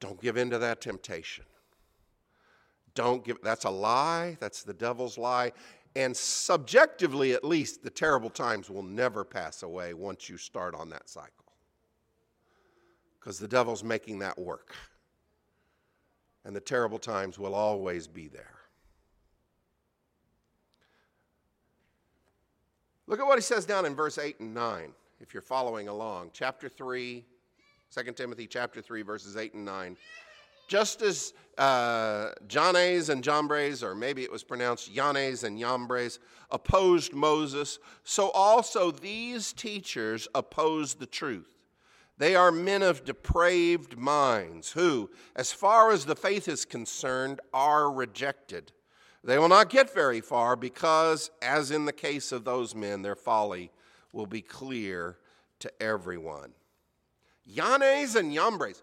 Don't 0.00 0.20
give 0.20 0.36
in 0.36 0.50
to 0.50 0.58
that 0.58 0.80
temptation. 0.80 1.44
Don't 2.96 3.22
give, 3.22 3.36
that's 3.42 3.64
a 3.64 3.70
lie. 3.70 4.36
That's 4.40 4.64
the 4.64 4.74
devil's 4.74 5.16
lie. 5.16 5.52
And 5.94 6.16
subjectively, 6.16 7.32
at 7.32 7.44
least, 7.44 7.84
the 7.84 7.90
terrible 7.90 8.30
times 8.30 8.68
will 8.68 8.82
never 8.82 9.24
pass 9.24 9.62
away 9.62 9.94
once 9.94 10.28
you 10.28 10.36
start 10.36 10.74
on 10.74 10.88
that 10.90 11.08
cycle. 11.08 11.30
Because 13.20 13.38
the 13.38 13.46
devil's 13.46 13.84
making 13.84 14.18
that 14.20 14.38
work. 14.38 14.74
And 16.44 16.56
the 16.56 16.60
terrible 16.60 16.98
times 16.98 17.38
will 17.38 17.54
always 17.54 18.06
be 18.06 18.28
there. 18.28 18.56
Look 23.06 23.20
at 23.20 23.26
what 23.26 23.38
he 23.38 23.42
says 23.42 23.64
down 23.66 23.86
in 23.86 23.94
verse 23.94 24.18
8 24.18 24.40
and 24.40 24.54
9, 24.54 24.92
if 25.20 25.32
you're 25.34 25.40
following 25.42 25.88
along. 25.88 26.30
Chapter 26.32 26.68
3, 26.68 27.24
2 27.94 28.12
Timothy 28.12 28.46
chapter 28.46 28.80
3, 28.80 29.02
verses 29.02 29.36
8 29.36 29.54
and 29.54 29.64
9. 29.64 29.96
Just 30.66 31.02
as 31.02 31.32
uh, 31.58 32.30
Jannes 32.48 33.08
and 33.08 33.22
Jambres, 33.22 33.82
or 33.82 33.94
maybe 33.94 34.22
it 34.22 34.32
was 34.32 34.44
pronounced 34.44 34.94
Yanes 34.94 35.44
and 35.44 35.58
Yambres, 35.58 36.18
opposed 36.50 37.12
Moses, 37.12 37.78
so 38.04 38.30
also 38.30 38.90
these 38.90 39.52
teachers 39.52 40.28
oppose 40.34 40.94
the 40.94 41.06
truth. 41.06 41.56
They 42.18 42.34
are 42.34 42.50
men 42.50 42.82
of 42.82 43.04
depraved 43.04 43.98
minds 43.98 44.72
who, 44.72 45.10
as 45.34 45.52
far 45.52 45.90
as 45.90 46.06
the 46.06 46.16
faith 46.16 46.48
is 46.48 46.64
concerned, 46.64 47.40
are 47.52 47.90
rejected. 47.90 48.72
They 49.22 49.38
will 49.38 49.48
not 49.48 49.70
get 49.70 49.92
very 49.92 50.20
far 50.20 50.56
because, 50.56 51.30
as 51.42 51.70
in 51.70 51.84
the 51.84 51.92
case 51.92 52.32
of 52.32 52.44
those 52.44 52.74
men, 52.74 53.02
their 53.02 53.16
folly 53.16 53.70
will 54.12 54.26
be 54.26 54.40
clear 54.40 55.18
to 55.58 55.82
everyone. 55.82 56.52
Yanes 57.50 58.16
and 58.16 58.32
Yambres 58.32 58.82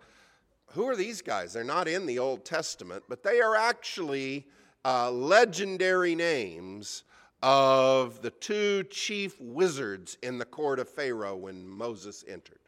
who 0.73 0.87
are 0.87 0.95
these 0.95 1.21
guys? 1.21 1.53
They're 1.53 1.63
not 1.63 1.87
in 1.87 2.05
the 2.05 2.19
Old 2.19 2.45
Testament, 2.45 3.03
but 3.07 3.23
they 3.23 3.41
are 3.41 3.55
actually 3.55 4.47
uh, 4.83 5.11
legendary 5.11 6.15
names 6.15 7.03
of 7.43 8.21
the 8.21 8.31
two 8.31 8.83
chief 8.85 9.39
wizards 9.39 10.17
in 10.23 10.37
the 10.37 10.45
court 10.45 10.79
of 10.79 10.89
Pharaoh 10.89 11.35
when 11.35 11.67
Moses 11.67 12.23
entered. 12.27 12.59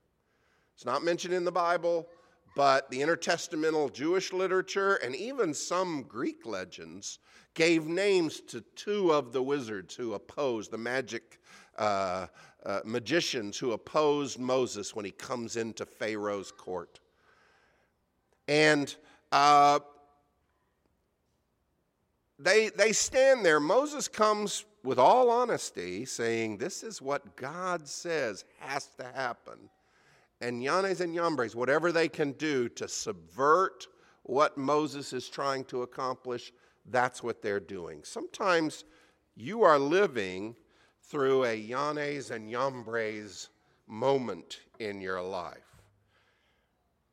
It's 0.75 0.85
not 0.85 1.03
mentioned 1.03 1.33
in 1.33 1.45
the 1.45 1.51
Bible, 1.51 2.07
but 2.55 2.89
the 2.91 3.01
intertestamental 3.01 3.93
Jewish 3.93 4.33
literature 4.33 4.95
and 4.95 5.15
even 5.15 5.53
some 5.53 6.03
Greek 6.03 6.45
legends 6.45 7.19
gave 7.53 7.87
names 7.87 8.39
to 8.41 8.61
two 8.75 9.13
of 9.13 9.31
the 9.31 9.41
wizards 9.41 9.95
who 9.95 10.13
opposed 10.13 10.71
the 10.71 10.77
magic 10.77 11.39
uh, 11.77 12.27
uh, 12.65 12.79
magicians 12.83 13.57
who 13.57 13.71
opposed 13.71 14.39
Moses 14.39 14.95
when 14.95 15.05
he 15.05 15.11
comes 15.11 15.55
into 15.55 15.85
Pharaoh's 15.85 16.51
court. 16.51 16.99
And 18.47 18.93
uh, 19.31 19.79
they, 22.39 22.69
they 22.69 22.91
stand 22.91 23.45
there. 23.45 23.59
Moses 23.59 24.07
comes 24.07 24.65
with 24.83 24.99
all 24.99 25.29
honesty 25.29 26.05
saying, 26.05 26.57
This 26.57 26.83
is 26.83 27.01
what 27.01 27.35
God 27.35 27.87
says 27.87 28.45
has 28.59 28.87
to 28.97 29.05
happen. 29.05 29.57
And 30.41 30.61
Yanes 30.61 30.99
and 30.99 31.15
Yambres, 31.15 31.55
whatever 31.55 31.91
they 31.91 32.07
can 32.07 32.33
do 32.33 32.69
to 32.69 32.87
subvert 32.87 33.87
what 34.23 34.57
Moses 34.57 35.13
is 35.13 35.29
trying 35.29 35.63
to 35.65 35.83
accomplish, 35.83 36.51
that's 36.87 37.23
what 37.23 37.41
they're 37.41 37.59
doing. 37.59 38.01
Sometimes 38.03 38.83
you 39.35 39.63
are 39.63 39.79
living 39.79 40.55
through 41.03 41.45
a 41.45 41.69
Yanes 41.69 42.31
and 42.31 42.49
Yambres 42.49 43.49
moment 43.87 44.61
in 44.79 45.01
your 45.01 45.21
life. 45.21 45.74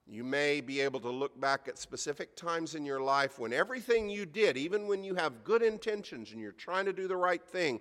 You 0.06 0.24
may 0.24 0.60
be 0.60 0.80
able 0.80 1.00
to 1.00 1.10
look 1.10 1.40
back 1.40 1.68
at 1.68 1.78
specific 1.78 2.36
times 2.36 2.74
in 2.74 2.84
your 2.84 3.00
life 3.00 3.38
when 3.38 3.52
everything 3.52 4.10
you 4.10 4.26
did, 4.26 4.56
even 4.56 4.86
when 4.86 5.04
you 5.04 5.14
have 5.14 5.44
good 5.44 5.62
intentions 5.62 6.32
and 6.32 6.40
you're 6.40 6.52
trying 6.52 6.86
to 6.86 6.92
do 6.92 7.06
the 7.06 7.16
right 7.16 7.42
thing, 7.42 7.80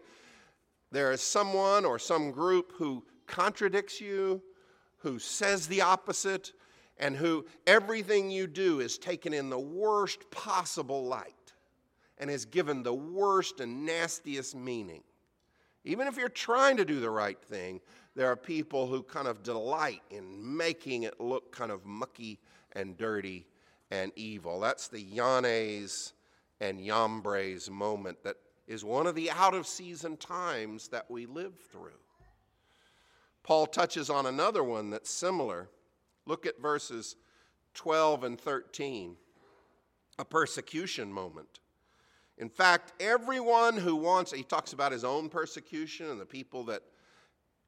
there 0.91 1.11
is 1.11 1.21
someone 1.21 1.85
or 1.85 1.97
some 1.97 2.31
group 2.31 2.73
who 2.75 3.03
contradicts 3.25 3.99
you, 3.99 4.41
who 4.97 5.17
says 5.19 5.67
the 5.67 5.81
opposite, 5.81 6.53
and 6.97 7.15
who 7.15 7.45
everything 7.65 8.29
you 8.29 8.45
do 8.45 8.79
is 8.79 8.97
taken 8.97 9.33
in 9.33 9.49
the 9.49 9.59
worst 9.59 10.29
possible 10.29 11.05
light 11.05 11.33
and 12.19 12.29
is 12.29 12.45
given 12.45 12.83
the 12.83 12.93
worst 12.93 13.59
and 13.59 13.85
nastiest 13.85 14.55
meaning. 14.55 15.01
Even 15.83 16.07
if 16.07 16.15
you're 16.15 16.29
trying 16.29 16.77
to 16.77 16.85
do 16.85 16.99
the 16.99 17.09
right 17.09 17.41
thing, 17.41 17.81
there 18.15 18.27
are 18.27 18.35
people 18.35 18.87
who 18.87 19.03
kind 19.03 19.27
of 19.27 19.43
delight 19.43 20.01
in 20.09 20.57
making 20.57 21.03
it 21.03 21.19
look 21.19 21.51
kind 21.55 21.71
of 21.71 21.85
mucky 21.85 22.39
and 22.73 22.97
dirty 22.97 23.45
and 23.89 24.11
evil. 24.15 24.59
That's 24.59 24.87
the 24.87 25.03
Yanes 25.03 26.13
and 26.59 26.79
Yambres 26.79 27.69
moment 27.69 28.23
that 28.23 28.37
is 28.67 28.83
one 28.83 29.07
of 29.07 29.15
the 29.15 29.31
out 29.31 29.53
of 29.53 29.67
season 29.67 30.17
times 30.17 30.87
that 30.89 31.09
we 31.09 31.25
live 31.25 31.53
through. 31.71 31.91
Paul 33.43 33.65
touches 33.65 34.09
on 34.09 34.25
another 34.25 34.63
one 34.63 34.89
that's 34.91 35.09
similar. 35.09 35.69
Look 36.25 36.45
at 36.45 36.61
verses 36.61 37.15
12 37.73 38.23
and 38.23 38.39
13, 38.39 39.15
a 40.19 40.25
persecution 40.25 41.11
moment. 41.11 41.59
In 42.37 42.49
fact, 42.49 42.93
everyone 43.01 43.77
who 43.77 43.95
wants, 43.95 44.31
he 44.31 44.43
talks 44.43 44.73
about 44.73 44.91
his 44.91 45.03
own 45.03 45.29
persecution 45.29 46.09
and 46.09 46.19
the 46.19 46.25
people 46.25 46.63
that 46.65 46.83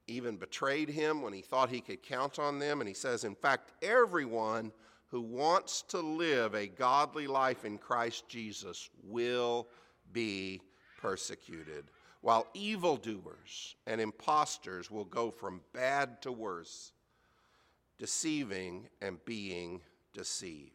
even 0.07 0.37
betrayed 0.37 0.89
him 0.89 1.21
when 1.21 1.33
he 1.33 1.41
thought 1.41 1.69
he 1.69 1.81
could 1.81 2.03
count 2.03 2.39
on 2.39 2.59
them. 2.59 2.81
And 2.81 2.87
he 2.87 2.93
says, 2.93 3.23
in 3.23 3.35
fact, 3.35 3.71
everyone 3.81 4.71
who 5.07 5.21
wants 5.21 5.81
to 5.83 5.99
live 5.99 6.55
a 6.55 6.67
godly 6.67 7.27
life 7.27 7.65
in 7.65 7.77
Christ 7.77 8.27
Jesus 8.27 8.89
will 9.03 9.67
be 10.11 10.61
persecuted, 10.97 11.85
while 12.21 12.47
evildoers 12.53 13.75
and 13.85 14.01
impostors 14.01 14.89
will 14.89 15.05
go 15.05 15.29
from 15.29 15.61
bad 15.73 16.21
to 16.23 16.31
worse, 16.31 16.93
deceiving 17.97 18.87
and 19.01 19.23
being 19.25 19.81
deceived. 20.13 20.71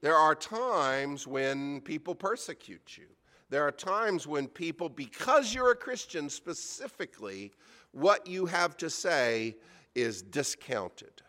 There 0.00 0.16
are 0.16 0.34
times 0.34 1.26
when 1.26 1.80
people 1.80 2.14
persecute 2.14 2.96
you. 2.96 3.06
There 3.50 3.66
are 3.66 3.72
times 3.72 4.26
when 4.26 4.46
people, 4.46 4.88
because 4.88 5.54
you're 5.54 5.70
a 5.70 5.76
Christian 5.76 6.28
specifically, 6.28 7.52
what 7.92 8.26
you 8.26 8.46
have 8.46 8.76
to 8.78 8.90
say 8.90 9.56
is 9.94 10.22
discounted. 10.22 11.22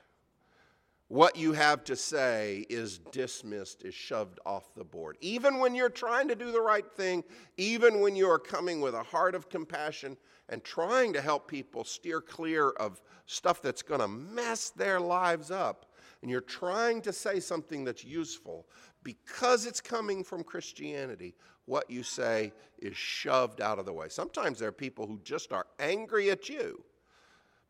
What 1.07 1.35
you 1.35 1.53
have 1.53 1.83
to 1.85 1.95
say 1.95 2.67
is 2.69 2.99
dismissed, 3.11 3.83
is 3.83 3.95
shoved 3.95 4.39
off 4.45 4.75
the 4.75 4.83
board. 4.83 5.17
Even 5.21 5.57
when 5.57 5.73
you're 5.73 5.89
trying 5.89 6.27
to 6.27 6.35
do 6.35 6.51
the 6.51 6.61
right 6.61 6.85
thing, 6.91 7.23
even 7.57 7.99
when 7.99 8.15
you 8.15 8.29
are 8.29 8.37
coming 8.37 8.79
with 8.79 8.93
a 8.93 9.01
heart 9.01 9.33
of 9.33 9.49
compassion 9.49 10.17
and 10.49 10.63
trying 10.63 11.13
to 11.13 11.21
help 11.21 11.47
people 11.47 11.83
steer 11.83 12.21
clear 12.21 12.69
of 12.71 13.01
stuff 13.25 13.59
that's 13.59 13.81
going 13.81 14.01
to 14.01 14.07
mess 14.07 14.69
their 14.69 14.99
lives 14.99 15.49
up, 15.49 15.87
and 16.21 16.29
you're 16.29 16.41
trying 16.41 17.01
to 17.01 17.13
say 17.13 17.39
something 17.39 17.83
that's 17.83 18.03
useful, 18.03 18.67
because 19.03 19.65
it's 19.65 19.81
coming 19.81 20.23
from 20.23 20.43
Christianity, 20.43 21.35
what 21.65 21.89
you 21.89 22.03
say 22.03 22.51
is 22.79 22.97
shoved 22.97 23.61
out 23.61 23.79
of 23.79 23.85
the 23.85 23.93
way. 23.93 24.09
Sometimes 24.09 24.59
there 24.59 24.69
are 24.69 24.73
people 24.73 25.07
who 25.07 25.19
just 25.23 25.53
are 25.53 25.67
angry 25.79 26.31
at 26.31 26.49
you 26.49 26.83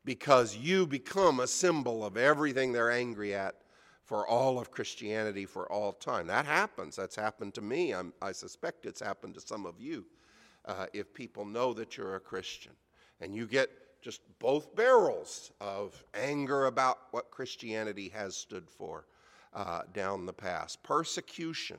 because 0.05 0.55
you 0.55 0.87
become 0.87 1.39
a 1.39 1.47
symbol 1.47 2.03
of 2.05 2.17
everything 2.17 2.71
they're 2.71 2.91
angry 2.91 3.35
at 3.35 3.55
for 4.03 4.25
all 4.27 4.57
of 4.57 4.71
Christianity 4.71 5.45
for 5.45 5.71
all 5.71 5.93
time. 5.93 6.25
That 6.27 6.45
happens. 6.45 6.95
That's 6.95 7.15
happened 7.15 7.53
to 7.55 7.61
me. 7.61 7.93
I'm, 7.93 8.13
i 8.21 8.31
suspect 8.31 8.85
it's 8.85 9.01
happened 9.01 9.35
to 9.35 9.41
some 9.41 9.65
of 9.65 9.79
you 9.79 10.05
uh, 10.65 10.87
if 10.93 11.13
people 11.13 11.45
know 11.45 11.73
that 11.73 11.97
you're 11.97 12.15
a 12.15 12.19
Christian. 12.19 12.71
And 13.21 13.35
you 13.35 13.45
get 13.45 13.69
just 14.01 14.21
both 14.39 14.75
barrels 14.75 15.51
of 15.59 16.03
anger 16.13 16.65
about 16.67 16.99
what 17.11 17.29
Christianity 17.29 18.09
has 18.09 18.35
stood 18.35 18.69
for 18.69 19.05
uh, 19.53 19.81
down 19.93 20.25
the 20.25 20.33
past. 20.33 20.81
Persecution. 20.83 21.77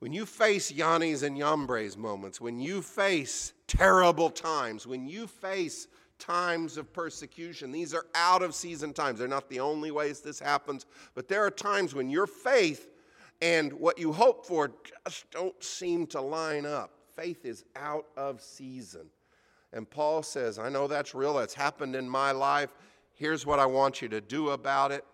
When 0.00 0.12
you 0.12 0.26
face 0.26 0.70
Yanes 0.70 1.22
and 1.22 1.38
Yambres 1.38 1.96
moments, 1.96 2.40
when 2.40 2.60
you 2.60 2.82
face 2.82 3.52
terrible 3.66 4.28
times, 4.28 4.86
when 4.86 5.06
you 5.06 5.26
face 5.26 5.88
times 6.18 6.76
of 6.76 6.92
persecution. 6.92 7.72
These 7.72 7.94
are 7.94 8.06
out 8.14 8.42
of 8.42 8.54
season 8.54 8.92
times. 8.92 9.18
They're 9.18 9.28
not 9.28 9.48
the 9.48 9.60
only 9.60 9.90
ways 9.90 10.20
this 10.20 10.38
happens, 10.38 10.86
but 11.14 11.28
there 11.28 11.44
are 11.44 11.50
times 11.50 11.94
when 11.94 12.08
your 12.08 12.26
faith 12.26 12.88
and 13.42 13.72
what 13.72 13.98
you 13.98 14.12
hope 14.12 14.46
for 14.46 14.70
just 15.06 15.30
don't 15.30 15.62
seem 15.62 16.06
to 16.08 16.20
line 16.20 16.66
up. 16.66 16.92
Faith 17.14 17.44
is 17.44 17.64
out 17.76 18.06
of 18.16 18.40
season. 18.40 19.06
And 19.72 19.88
Paul 19.88 20.22
says, 20.22 20.58
I 20.58 20.68
know 20.68 20.86
that's 20.86 21.14
real, 21.14 21.34
that's 21.34 21.54
happened 21.54 21.96
in 21.96 22.08
my 22.08 22.30
life. 22.30 22.70
Here's 23.12 23.44
what 23.44 23.58
I 23.58 23.66
want 23.66 24.00
you 24.00 24.08
to 24.08 24.20
do 24.20 24.50
about 24.50 24.92
it. 24.92 25.04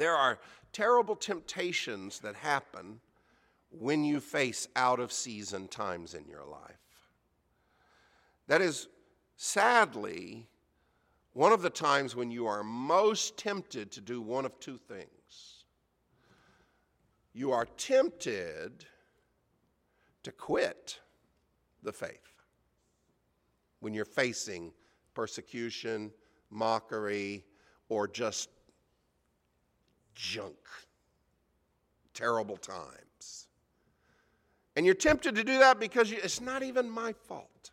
There 0.00 0.16
are 0.16 0.38
terrible 0.72 1.14
temptations 1.14 2.20
that 2.20 2.34
happen 2.34 3.00
when 3.70 4.02
you 4.02 4.18
face 4.18 4.66
out 4.74 4.98
of 4.98 5.12
season 5.12 5.68
times 5.68 6.14
in 6.14 6.26
your 6.26 6.46
life. 6.46 7.10
That 8.48 8.62
is 8.62 8.88
Sadly, 9.42 10.46
one 11.32 11.52
of 11.52 11.62
the 11.62 11.70
times 11.70 12.14
when 12.14 12.30
you 12.30 12.46
are 12.46 12.62
most 12.62 13.38
tempted 13.38 13.90
to 13.92 14.02
do 14.02 14.20
one 14.20 14.44
of 14.44 14.60
two 14.60 14.76
things 14.76 15.64
you 17.32 17.52
are 17.52 17.64
tempted 17.64 18.84
to 20.22 20.32
quit 20.32 21.00
the 21.82 21.92
faith 21.92 22.44
when 23.80 23.94
you're 23.94 24.04
facing 24.04 24.72
persecution, 25.14 26.10
mockery, 26.50 27.44
or 27.88 28.06
just 28.06 28.50
junk, 30.14 30.56
terrible 32.14 32.56
times. 32.56 33.48
And 34.76 34.86
you're 34.86 34.94
tempted 34.94 35.34
to 35.34 35.44
do 35.44 35.58
that 35.58 35.80
because 35.80 36.12
it's 36.12 36.40
not 36.40 36.62
even 36.62 36.88
my 36.88 37.12
fault. 37.12 37.70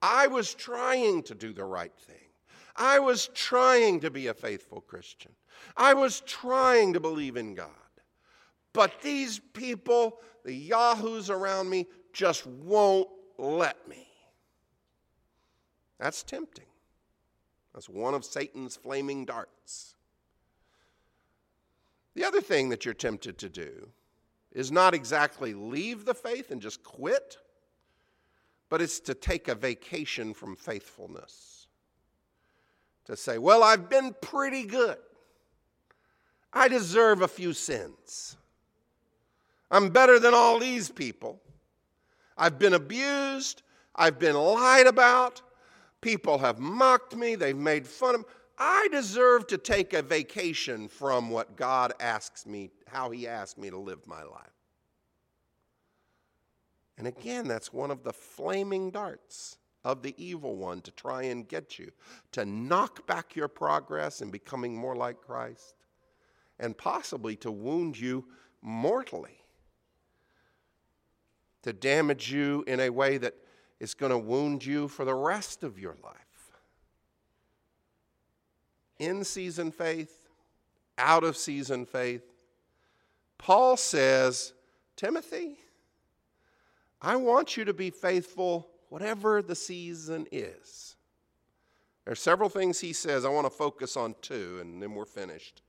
I 0.00 0.26
was 0.26 0.54
trying 0.54 1.22
to 1.24 1.34
do 1.34 1.52
the 1.52 1.64
right 1.64 1.96
thing. 1.96 2.16
I 2.76 2.98
was 2.98 3.28
trying 3.34 4.00
to 4.00 4.10
be 4.10 4.28
a 4.28 4.34
faithful 4.34 4.80
Christian. 4.80 5.32
I 5.76 5.94
was 5.94 6.20
trying 6.20 6.92
to 6.92 7.00
believe 7.00 7.36
in 7.36 7.54
God. 7.54 7.70
But 8.72 9.00
these 9.00 9.40
people, 9.54 10.20
the 10.44 10.54
yahoos 10.54 11.30
around 11.30 11.70
me, 11.70 11.86
just 12.12 12.46
won't 12.46 13.08
let 13.38 13.88
me. 13.88 14.06
That's 15.98 16.22
tempting. 16.22 16.66
That's 17.74 17.88
one 17.88 18.14
of 18.14 18.24
Satan's 18.24 18.76
flaming 18.76 19.24
darts. 19.24 19.95
The 22.16 22.24
other 22.24 22.40
thing 22.40 22.70
that 22.70 22.84
you're 22.84 22.94
tempted 22.94 23.38
to 23.38 23.48
do 23.48 23.88
is 24.50 24.72
not 24.72 24.92
exactly 24.92 25.54
leave 25.54 26.04
the 26.04 26.14
faith 26.14 26.50
and 26.50 26.60
just 26.60 26.82
quit 26.82 27.38
but 28.68 28.82
it's 28.82 29.00
to 29.00 29.14
take 29.14 29.48
a 29.48 29.54
vacation 29.54 30.34
from 30.34 30.56
faithfulness. 30.56 31.68
To 33.06 33.16
say, 33.16 33.38
well, 33.38 33.62
I've 33.62 33.88
been 33.88 34.14
pretty 34.20 34.64
good. 34.64 34.98
I 36.52 36.68
deserve 36.68 37.22
a 37.22 37.28
few 37.28 37.52
sins. 37.52 38.36
I'm 39.70 39.90
better 39.90 40.18
than 40.18 40.34
all 40.34 40.58
these 40.58 40.90
people. 40.90 41.40
I've 42.36 42.58
been 42.58 42.74
abused. 42.74 43.62
I've 43.94 44.18
been 44.18 44.34
lied 44.34 44.86
about. 44.86 45.42
People 46.00 46.38
have 46.38 46.58
mocked 46.58 47.14
me. 47.14 47.36
They've 47.36 47.56
made 47.56 47.86
fun 47.86 48.16
of 48.16 48.20
me. 48.22 48.26
I 48.58 48.88
deserve 48.90 49.46
to 49.48 49.58
take 49.58 49.92
a 49.92 50.02
vacation 50.02 50.88
from 50.88 51.30
what 51.30 51.56
God 51.56 51.92
asks 52.00 52.46
me, 52.46 52.70
how 52.86 53.10
He 53.10 53.26
asked 53.26 53.58
me 53.58 53.70
to 53.70 53.78
live 53.78 54.06
my 54.06 54.22
life. 54.22 54.50
And 56.98 57.06
again, 57.06 57.46
that's 57.46 57.72
one 57.72 57.90
of 57.90 58.02
the 58.02 58.12
flaming 58.12 58.90
darts 58.90 59.58
of 59.84 60.02
the 60.02 60.14
evil 60.16 60.56
one 60.56 60.80
to 60.80 60.90
try 60.90 61.24
and 61.24 61.46
get 61.46 61.78
you 61.78 61.92
to 62.32 62.44
knock 62.44 63.06
back 63.06 63.36
your 63.36 63.48
progress 63.48 64.20
in 64.20 64.30
becoming 64.30 64.74
more 64.74 64.96
like 64.96 65.20
Christ 65.20 65.74
and 66.58 66.76
possibly 66.76 67.36
to 67.36 67.52
wound 67.52 67.98
you 67.98 68.24
mortally, 68.62 69.44
to 71.62 71.72
damage 71.72 72.32
you 72.32 72.64
in 72.66 72.80
a 72.80 72.90
way 72.90 73.18
that 73.18 73.34
is 73.78 73.94
going 73.94 74.10
to 74.10 74.18
wound 74.18 74.64
you 74.64 74.88
for 74.88 75.04
the 75.04 75.14
rest 75.14 75.62
of 75.62 75.78
your 75.78 75.96
life. 76.02 76.25
In 78.98 79.24
season 79.24 79.70
faith, 79.70 80.28
out 80.98 81.24
of 81.24 81.36
season 81.36 81.86
faith. 81.86 82.22
Paul 83.38 83.76
says, 83.76 84.52
Timothy, 84.96 85.58
I 87.02 87.16
want 87.16 87.56
you 87.56 87.64
to 87.66 87.74
be 87.74 87.90
faithful 87.90 88.68
whatever 88.88 89.42
the 89.42 89.54
season 89.54 90.26
is. 90.32 90.96
There 92.04 92.12
are 92.12 92.16
several 92.16 92.48
things 92.48 92.80
he 92.80 92.92
says. 92.92 93.24
I 93.24 93.28
want 93.28 93.46
to 93.46 93.50
focus 93.50 93.96
on 93.96 94.14
two, 94.22 94.58
and 94.60 94.80
then 94.80 94.94
we're 94.94 95.04
finished. 95.04 95.62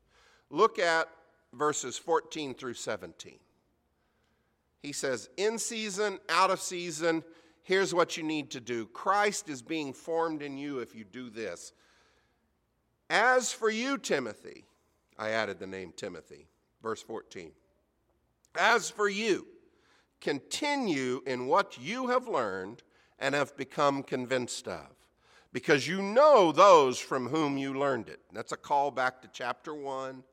Look 0.49 0.79
at 0.79 1.09
verses 1.53 1.97
14 1.97 2.53
through 2.53 2.75
17. 2.75 3.39
He 4.81 4.93
says, 4.93 5.29
In 5.35 5.57
season, 5.57 6.19
out 6.29 6.51
of 6.51 6.61
season, 6.61 7.23
here's 7.63 7.93
what 7.93 8.17
you 8.17 8.23
need 8.23 8.51
to 8.51 8.59
do. 8.59 8.85
Christ 8.85 9.49
is 9.49 9.61
being 9.61 9.93
formed 9.93 10.41
in 10.41 10.57
you 10.57 10.79
if 10.79 10.95
you 10.95 11.03
do 11.03 11.29
this. 11.29 11.73
As 13.09 13.53
for 13.53 13.69
you, 13.69 13.97
Timothy, 13.97 14.65
I 15.17 15.29
added 15.29 15.59
the 15.59 15.67
name 15.67 15.93
Timothy, 15.95 16.47
verse 16.81 17.01
14. 17.01 17.51
As 18.55 18.89
for 18.89 19.07
you, 19.07 19.47
continue 20.19 21.21
in 21.25 21.47
what 21.47 21.77
you 21.79 22.07
have 22.07 22.27
learned 22.27 22.83
and 23.19 23.33
have 23.33 23.55
become 23.55 24.03
convinced 24.03 24.67
of, 24.67 24.87
because 25.53 25.87
you 25.87 26.01
know 26.01 26.51
those 26.51 26.99
from 26.99 27.29
whom 27.29 27.57
you 27.57 27.73
learned 27.73 28.09
it. 28.09 28.19
That's 28.33 28.51
a 28.51 28.57
call 28.57 28.91
back 28.91 29.21
to 29.21 29.29
chapter 29.31 29.73
1, 29.73 30.23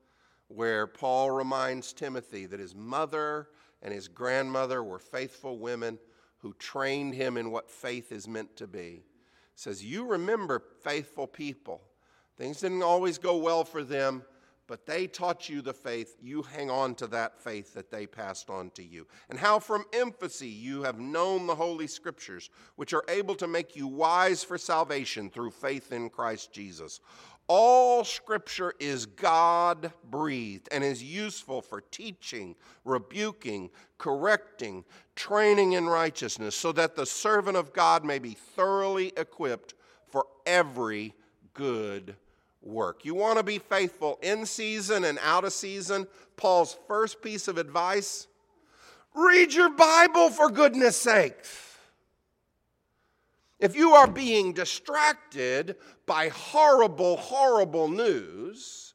where 0.48 0.86
Paul 0.86 1.30
reminds 1.30 1.92
Timothy 1.92 2.46
that 2.46 2.60
his 2.60 2.74
mother 2.74 3.48
and 3.82 3.94
his 3.94 4.08
grandmother 4.08 4.82
were 4.82 4.98
faithful 4.98 5.58
women 5.58 5.98
who 6.38 6.54
trained 6.54 7.14
him 7.14 7.36
in 7.36 7.50
what 7.50 7.70
faith 7.70 8.10
is 8.12 8.28
meant 8.28 8.56
to 8.56 8.66
be. 8.66 9.04
says, 9.54 9.84
You 9.84 10.04
remember 10.06 10.62
faithful 10.82 11.26
people. 11.26 11.80
Things 12.36 12.60
didn't 12.60 12.82
always 12.82 13.18
go 13.18 13.36
well 13.36 13.64
for 13.64 13.84
them, 13.84 14.24
but 14.66 14.86
they 14.86 15.06
taught 15.06 15.48
you 15.48 15.62
the 15.62 15.74
faith. 15.74 16.16
You 16.20 16.42
hang 16.42 16.70
on 16.70 16.94
to 16.96 17.06
that 17.08 17.38
faith 17.38 17.74
that 17.74 17.90
they 17.90 18.06
passed 18.06 18.50
on 18.50 18.70
to 18.70 18.82
you. 18.82 19.06
And 19.28 19.38
how 19.38 19.58
from 19.58 19.84
infancy 19.92 20.48
you 20.48 20.82
have 20.82 20.98
known 20.98 21.46
the 21.46 21.54
Holy 21.54 21.86
Scriptures, 21.86 22.50
which 22.76 22.92
are 22.92 23.04
able 23.08 23.34
to 23.36 23.46
make 23.46 23.76
you 23.76 23.86
wise 23.86 24.42
for 24.42 24.58
salvation 24.58 25.30
through 25.30 25.50
faith 25.50 25.92
in 25.92 26.08
Christ 26.08 26.52
Jesus. 26.52 27.00
All 27.46 28.04
Scripture 28.04 28.72
is 28.80 29.04
God 29.04 29.92
breathed 30.10 30.68
and 30.72 30.82
is 30.82 31.02
useful 31.02 31.60
for 31.60 31.82
teaching, 31.82 32.56
rebuking, 32.86 33.68
correcting, 33.98 34.84
training 35.14 35.72
in 35.72 35.86
righteousness, 35.86 36.56
so 36.56 36.72
that 36.72 36.96
the 36.96 37.04
servant 37.04 37.58
of 37.58 37.74
God 37.74 38.02
may 38.02 38.18
be 38.18 38.32
thoroughly 38.32 39.12
equipped 39.18 39.74
for 40.08 40.26
every 40.46 41.12
good 41.52 42.16
work. 42.64 43.04
You 43.04 43.14
want 43.14 43.38
to 43.38 43.44
be 43.44 43.58
faithful 43.58 44.18
in 44.22 44.46
season 44.46 45.04
and 45.04 45.18
out 45.22 45.44
of 45.44 45.52
season. 45.52 46.06
Paul's 46.36 46.76
first 46.88 47.22
piece 47.22 47.48
of 47.48 47.58
advice 47.58 48.26
read 49.14 49.52
your 49.52 49.70
Bible 49.70 50.30
for 50.30 50.50
goodness 50.50 50.96
sakes. 50.96 51.78
If 53.60 53.76
you 53.76 53.92
are 53.92 54.08
being 54.08 54.52
distracted 54.52 55.76
by 56.06 56.28
horrible, 56.28 57.16
horrible 57.16 57.88
news, 57.88 58.94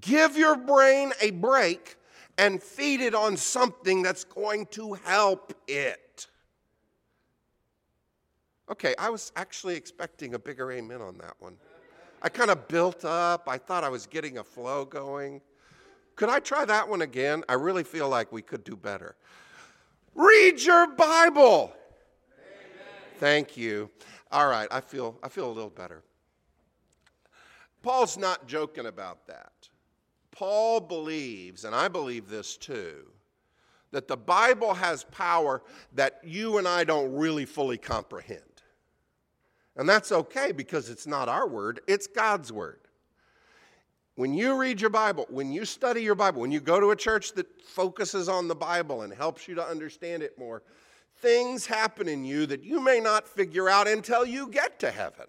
give 0.00 0.36
your 0.36 0.56
brain 0.56 1.12
a 1.20 1.30
break 1.30 1.96
and 2.36 2.62
feed 2.62 3.00
it 3.00 3.14
on 3.14 3.36
something 3.36 4.02
that's 4.02 4.24
going 4.24 4.66
to 4.66 4.94
help 5.04 5.54
it. 5.66 6.26
Okay, 8.68 8.94
I 8.98 9.10
was 9.10 9.32
actually 9.36 9.76
expecting 9.76 10.34
a 10.34 10.38
bigger 10.38 10.72
amen 10.72 11.00
on 11.00 11.16
that 11.18 11.34
one. 11.38 11.56
I 12.22 12.28
kind 12.28 12.50
of 12.50 12.68
built 12.68 13.04
up. 13.04 13.48
I 13.48 13.58
thought 13.58 13.84
I 13.84 13.88
was 13.88 14.06
getting 14.06 14.38
a 14.38 14.44
flow 14.44 14.84
going. 14.84 15.40
Could 16.16 16.28
I 16.28 16.40
try 16.40 16.64
that 16.64 16.88
one 16.88 17.02
again? 17.02 17.44
I 17.48 17.54
really 17.54 17.84
feel 17.84 18.08
like 18.08 18.32
we 18.32 18.42
could 18.42 18.64
do 18.64 18.74
better. 18.74 19.16
Read 20.14 20.62
your 20.62 20.86
Bible. 20.88 21.74
Amen. 22.38 22.86
Thank 23.18 23.56
you. 23.56 23.90
All 24.32 24.48
right, 24.48 24.68
I 24.70 24.80
feel 24.80 25.18
I 25.22 25.28
feel 25.28 25.46
a 25.46 25.52
little 25.52 25.70
better. 25.70 26.02
Paul's 27.82 28.16
not 28.16 28.48
joking 28.48 28.86
about 28.86 29.26
that. 29.28 29.68
Paul 30.32 30.80
believes, 30.80 31.64
and 31.64 31.74
I 31.74 31.88
believe 31.88 32.28
this 32.28 32.56
too, 32.56 33.06
that 33.92 34.08
the 34.08 34.16
Bible 34.16 34.74
has 34.74 35.04
power 35.04 35.62
that 35.94 36.20
you 36.24 36.58
and 36.58 36.66
I 36.66 36.84
don't 36.84 37.14
really 37.14 37.44
fully 37.44 37.78
comprehend. 37.78 38.42
And 39.76 39.88
that's 39.88 40.10
okay 40.10 40.52
because 40.52 40.88
it's 40.88 41.06
not 41.06 41.28
our 41.28 41.46
word, 41.46 41.80
it's 41.86 42.06
God's 42.06 42.52
word. 42.52 42.80
When 44.14 44.32
you 44.32 44.56
read 44.56 44.80
your 44.80 44.88
Bible, 44.88 45.26
when 45.28 45.52
you 45.52 45.66
study 45.66 46.02
your 46.02 46.14
Bible, 46.14 46.40
when 46.40 46.50
you 46.50 46.60
go 46.60 46.80
to 46.80 46.90
a 46.90 46.96
church 46.96 47.34
that 47.34 47.60
focuses 47.62 48.30
on 48.30 48.48
the 48.48 48.54
Bible 48.54 49.02
and 49.02 49.12
helps 49.12 49.46
you 49.46 49.54
to 49.56 49.64
understand 49.64 50.22
it 50.22 50.38
more, 50.38 50.62
things 51.18 51.66
happen 51.66 52.08
in 52.08 52.24
you 52.24 52.46
that 52.46 52.64
you 52.64 52.80
may 52.80 52.98
not 52.98 53.28
figure 53.28 53.68
out 53.68 53.86
until 53.86 54.24
you 54.24 54.48
get 54.48 54.78
to 54.80 54.90
heaven 54.90 55.26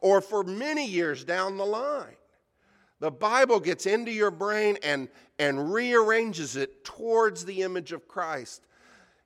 or 0.00 0.20
for 0.20 0.42
many 0.42 0.86
years 0.86 1.24
down 1.24 1.56
the 1.56 1.64
line. 1.64 2.16
The 3.00 3.10
Bible 3.10 3.60
gets 3.60 3.86
into 3.86 4.12
your 4.12 4.30
brain 4.30 4.76
and, 4.82 5.08
and 5.38 5.72
rearranges 5.72 6.56
it 6.56 6.84
towards 6.84 7.46
the 7.46 7.62
image 7.62 7.92
of 7.92 8.06
Christ. 8.06 8.66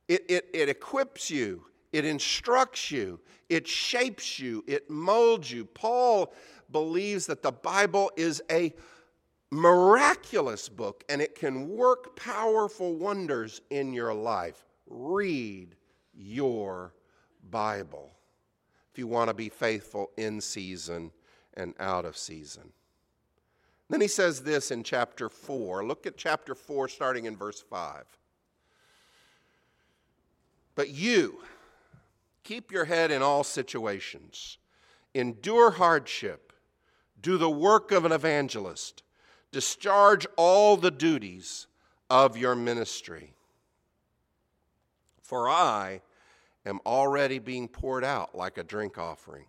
It, 0.06 0.24
it, 0.28 0.48
it 0.54 0.68
equips 0.68 1.30
you, 1.30 1.64
it 1.96 2.04
instructs 2.04 2.90
you, 2.90 3.18
it 3.48 3.66
shapes 3.66 4.38
you, 4.38 4.62
it 4.66 4.90
molds 4.90 5.50
you. 5.50 5.64
Paul 5.64 6.34
believes 6.70 7.24
that 7.24 7.42
the 7.42 7.52
Bible 7.52 8.10
is 8.18 8.42
a 8.50 8.74
miraculous 9.50 10.68
book 10.68 11.04
and 11.08 11.22
it 11.22 11.34
can 11.34 11.70
work 11.70 12.14
powerful 12.14 12.96
wonders 12.96 13.62
in 13.70 13.94
your 13.94 14.12
life. 14.12 14.66
Read 14.86 15.74
your 16.12 16.92
Bible 17.50 18.12
if 18.92 18.98
you 18.98 19.06
want 19.06 19.28
to 19.28 19.34
be 19.34 19.48
faithful 19.48 20.10
in 20.18 20.42
season 20.42 21.10
and 21.54 21.72
out 21.80 22.04
of 22.04 22.18
season. 22.18 22.72
Then 23.88 24.02
he 24.02 24.08
says 24.08 24.42
this 24.42 24.70
in 24.70 24.82
chapter 24.82 25.30
4. 25.30 25.86
Look 25.86 26.06
at 26.06 26.18
chapter 26.18 26.54
4, 26.54 26.88
starting 26.88 27.24
in 27.24 27.38
verse 27.38 27.62
5. 27.62 28.04
But 30.74 30.90
you, 30.90 31.38
keep 32.46 32.70
your 32.70 32.84
head 32.84 33.10
in 33.10 33.22
all 33.22 33.42
situations, 33.42 34.58
endure 35.14 35.72
hardship, 35.72 36.52
do 37.20 37.38
the 37.38 37.50
work 37.50 37.90
of 37.90 38.04
an 38.04 38.12
evangelist, 38.12 39.02
discharge 39.50 40.26
all 40.36 40.76
the 40.76 40.90
duties 40.90 41.66
of 42.08 42.36
your 42.36 42.54
ministry. 42.54 43.34
For 45.22 45.48
I 45.48 46.02
am 46.64 46.78
already 46.86 47.40
being 47.40 47.66
poured 47.66 48.04
out 48.04 48.36
like 48.36 48.58
a 48.58 48.62
drink 48.62 48.96
offering. 48.96 49.46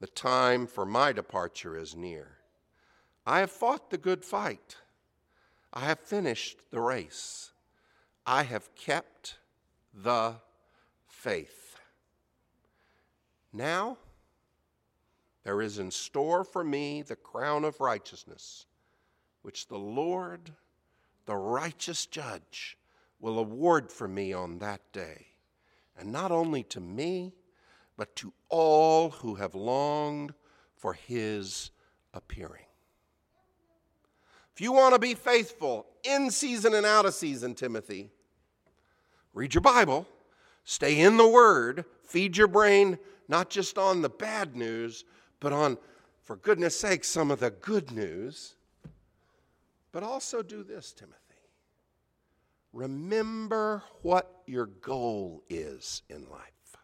The 0.00 0.06
time 0.06 0.66
for 0.66 0.86
my 0.86 1.12
departure 1.12 1.76
is 1.76 1.94
near. 1.94 2.38
I 3.26 3.40
have 3.40 3.50
fought 3.50 3.90
the 3.90 3.98
good 3.98 4.24
fight. 4.24 4.76
I 5.74 5.80
have 5.80 6.00
finished 6.00 6.58
the 6.70 6.80
race. 6.80 7.52
I 8.26 8.44
have 8.44 8.74
kept 8.74 9.36
the 9.92 10.36
faith. 11.06 11.63
Now, 13.56 13.98
there 15.44 15.62
is 15.62 15.78
in 15.78 15.92
store 15.92 16.42
for 16.42 16.64
me 16.64 17.02
the 17.02 17.14
crown 17.14 17.64
of 17.64 17.80
righteousness, 17.80 18.66
which 19.42 19.68
the 19.68 19.78
Lord, 19.78 20.50
the 21.24 21.36
righteous 21.36 22.04
judge, 22.06 22.76
will 23.20 23.38
award 23.38 23.92
for 23.92 24.08
me 24.08 24.32
on 24.32 24.58
that 24.58 24.80
day. 24.92 25.28
And 25.96 26.10
not 26.10 26.32
only 26.32 26.64
to 26.64 26.80
me, 26.80 27.32
but 27.96 28.16
to 28.16 28.32
all 28.48 29.10
who 29.10 29.36
have 29.36 29.54
longed 29.54 30.34
for 30.76 30.94
his 30.94 31.70
appearing. 32.12 32.66
If 34.52 34.60
you 34.60 34.72
want 34.72 34.94
to 34.94 34.98
be 34.98 35.14
faithful 35.14 35.86
in 36.02 36.32
season 36.32 36.74
and 36.74 36.84
out 36.84 37.06
of 37.06 37.14
season, 37.14 37.54
Timothy, 37.54 38.10
read 39.32 39.54
your 39.54 39.60
Bible, 39.60 40.08
stay 40.64 40.98
in 40.98 41.18
the 41.18 41.28
Word, 41.28 41.84
feed 42.02 42.36
your 42.36 42.48
brain 42.48 42.98
not 43.28 43.50
just 43.50 43.78
on 43.78 44.02
the 44.02 44.08
bad 44.08 44.56
news, 44.56 45.04
but 45.40 45.52
on, 45.52 45.78
for 46.22 46.36
goodness 46.36 46.78
sake, 46.78 47.04
some 47.04 47.30
of 47.30 47.40
the 47.40 47.50
good 47.50 47.90
news. 47.90 48.54
But 49.92 50.02
also 50.02 50.42
do 50.42 50.64
this, 50.64 50.92
Timothy. 50.92 51.18
Remember 52.72 53.82
what 54.02 54.42
your 54.46 54.66
goal 54.66 55.44
is 55.48 56.02
in 56.08 56.28
life. 56.28 56.76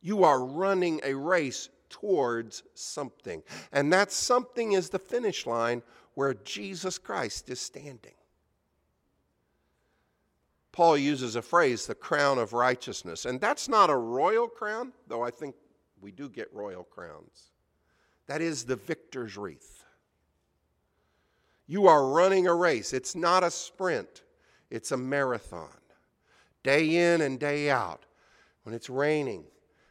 You 0.00 0.22
are 0.22 0.44
running 0.44 1.00
a 1.02 1.14
race 1.14 1.68
towards 1.90 2.62
something, 2.74 3.42
and 3.72 3.92
that 3.92 4.12
something 4.12 4.72
is 4.72 4.90
the 4.90 4.98
finish 4.98 5.46
line 5.46 5.82
where 6.14 6.34
Jesus 6.34 6.98
Christ 6.98 7.50
is 7.50 7.60
standing. 7.60 8.12
Paul 10.78 10.96
uses 10.96 11.34
a 11.34 11.42
phrase, 11.42 11.86
the 11.86 11.94
crown 11.96 12.38
of 12.38 12.52
righteousness, 12.52 13.24
and 13.24 13.40
that's 13.40 13.68
not 13.68 13.90
a 13.90 13.96
royal 13.96 14.46
crown, 14.46 14.92
though 15.08 15.24
I 15.24 15.30
think 15.32 15.56
we 16.00 16.12
do 16.12 16.28
get 16.28 16.54
royal 16.54 16.84
crowns. 16.84 17.50
That 18.28 18.40
is 18.40 18.62
the 18.62 18.76
victor's 18.76 19.36
wreath. 19.36 19.82
You 21.66 21.88
are 21.88 22.06
running 22.06 22.46
a 22.46 22.54
race. 22.54 22.92
It's 22.92 23.16
not 23.16 23.42
a 23.42 23.50
sprint, 23.50 24.22
it's 24.70 24.92
a 24.92 24.96
marathon. 24.96 25.80
Day 26.62 27.12
in 27.12 27.22
and 27.22 27.40
day 27.40 27.70
out. 27.70 28.06
When 28.62 28.72
it's 28.72 28.88
raining, 28.88 29.46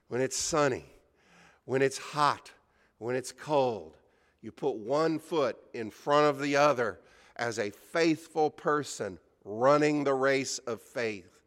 when 0.07 0.21
it's 0.21 0.37
sunny, 0.37 0.85
when 1.65 1.81
it's 1.81 1.97
hot, 1.97 2.53
when 2.97 3.17
it's 3.17 3.33
cold, 3.33 3.97
you 4.41 4.53
put 4.53 4.77
one 4.77 5.19
foot 5.19 5.57
in 5.73 5.91
front 5.91 6.27
of 6.27 6.39
the 6.39 6.55
other 6.55 7.01
as 7.35 7.59
a 7.59 7.71
faithful 7.71 8.49
person 8.49 9.19
running 9.47 10.03
the 10.03 10.13
race 10.13 10.59
of 10.59 10.81
faith. 10.81 11.39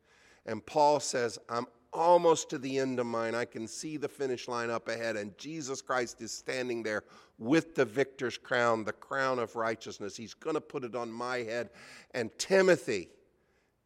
And 0.46 0.64
Paul 0.64 1.00
says, 1.00 1.38
I'm 1.48 1.66
almost 1.92 2.48
to 2.50 2.58
the 2.58 2.78
end 2.78 2.98
of 2.98 3.06
mine. 3.06 3.34
I 3.34 3.44
can 3.44 3.68
see 3.68 3.96
the 3.96 4.08
finish 4.08 4.48
line 4.48 4.70
up 4.70 4.88
ahead, 4.88 5.16
and 5.16 5.36
Jesus 5.36 5.82
Christ 5.82 6.20
is 6.22 6.32
standing 6.32 6.82
there 6.82 7.04
with 7.38 7.74
the 7.74 7.84
victor's 7.84 8.38
crown, 8.38 8.84
the 8.84 8.92
crown 8.92 9.38
of 9.38 9.54
righteousness. 9.54 10.16
He's 10.16 10.34
going 10.34 10.54
to 10.54 10.60
put 10.60 10.84
it 10.84 10.94
on 10.94 11.12
my 11.12 11.38
head. 11.38 11.70
And 12.14 12.30
Timothy, 12.38 13.08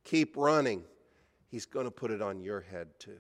keep 0.05 0.37
running. 0.37 0.85
He's 1.49 1.67
going 1.67 1.87
to 1.87 1.91
put 1.91 2.11
it 2.11 2.23
on 2.23 2.41
your 2.41 2.61
head 2.61 2.89
too. 2.99 3.19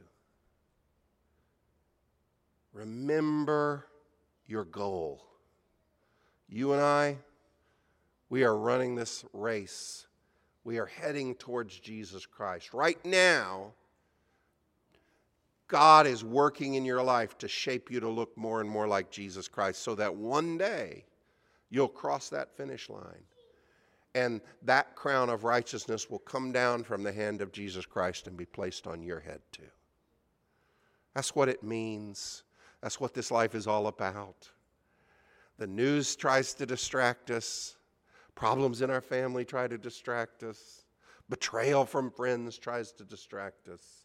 Remember 2.72 3.86
your 4.46 4.64
goal. 4.64 5.24
You 6.48 6.72
and 6.72 6.82
I, 6.82 7.18
we 8.28 8.44
are 8.44 8.56
running 8.56 8.96
this 8.96 9.24
race. 9.32 10.06
We 10.64 10.78
are 10.78 10.86
heading 10.86 11.34
towards 11.34 11.78
Jesus 11.78 12.26
Christ. 12.26 12.72
Right 12.72 13.02
now, 13.04 13.72
God 15.68 16.06
is 16.06 16.24
working 16.24 16.74
in 16.74 16.84
your 16.84 17.02
life 17.02 17.36
to 17.38 17.48
shape 17.48 17.90
you 17.90 18.00
to 18.00 18.08
look 18.08 18.36
more 18.36 18.60
and 18.60 18.68
more 18.68 18.86
like 18.86 19.10
Jesus 19.10 19.48
Christ 19.48 19.82
so 19.82 19.94
that 19.94 20.14
one 20.14 20.58
day 20.58 21.04
you'll 21.70 21.88
cross 21.88 22.28
that 22.30 22.56
finish 22.56 22.88
line. 22.88 23.24
And 24.14 24.40
that 24.62 24.94
crown 24.94 25.28
of 25.28 25.42
righteousness 25.42 26.08
will 26.08 26.20
come 26.20 26.52
down 26.52 26.84
from 26.84 27.02
the 27.02 27.12
hand 27.12 27.42
of 27.42 27.50
Jesus 27.50 27.84
Christ 27.84 28.28
and 28.28 28.36
be 28.36 28.46
placed 28.46 28.86
on 28.86 29.02
your 29.02 29.20
head 29.20 29.40
too. 29.50 29.62
That's 31.14 31.34
what 31.34 31.48
it 31.48 31.62
means. 31.62 32.44
That's 32.80 33.00
what 33.00 33.14
this 33.14 33.30
life 33.30 33.54
is 33.54 33.66
all 33.66 33.88
about. 33.88 34.50
The 35.58 35.66
news 35.66 36.14
tries 36.16 36.54
to 36.54 36.66
distract 36.66 37.30
us. 37.30 37.76
Problems 38.34 38.82
in 38.82 38.90
our 38.90 39.00
family 39.00 39.44
try 39.44 39.68
to 39.68 39.78
distract 39.78 40.42
us. 40.42 40.84
Betrayal 41.28 41.84
from 41.84 42.10
friends 42.10 42.58
tries 42.58 42.92
to 42.92 43.04
distract 43.04 43.68
us. 43.68 44.04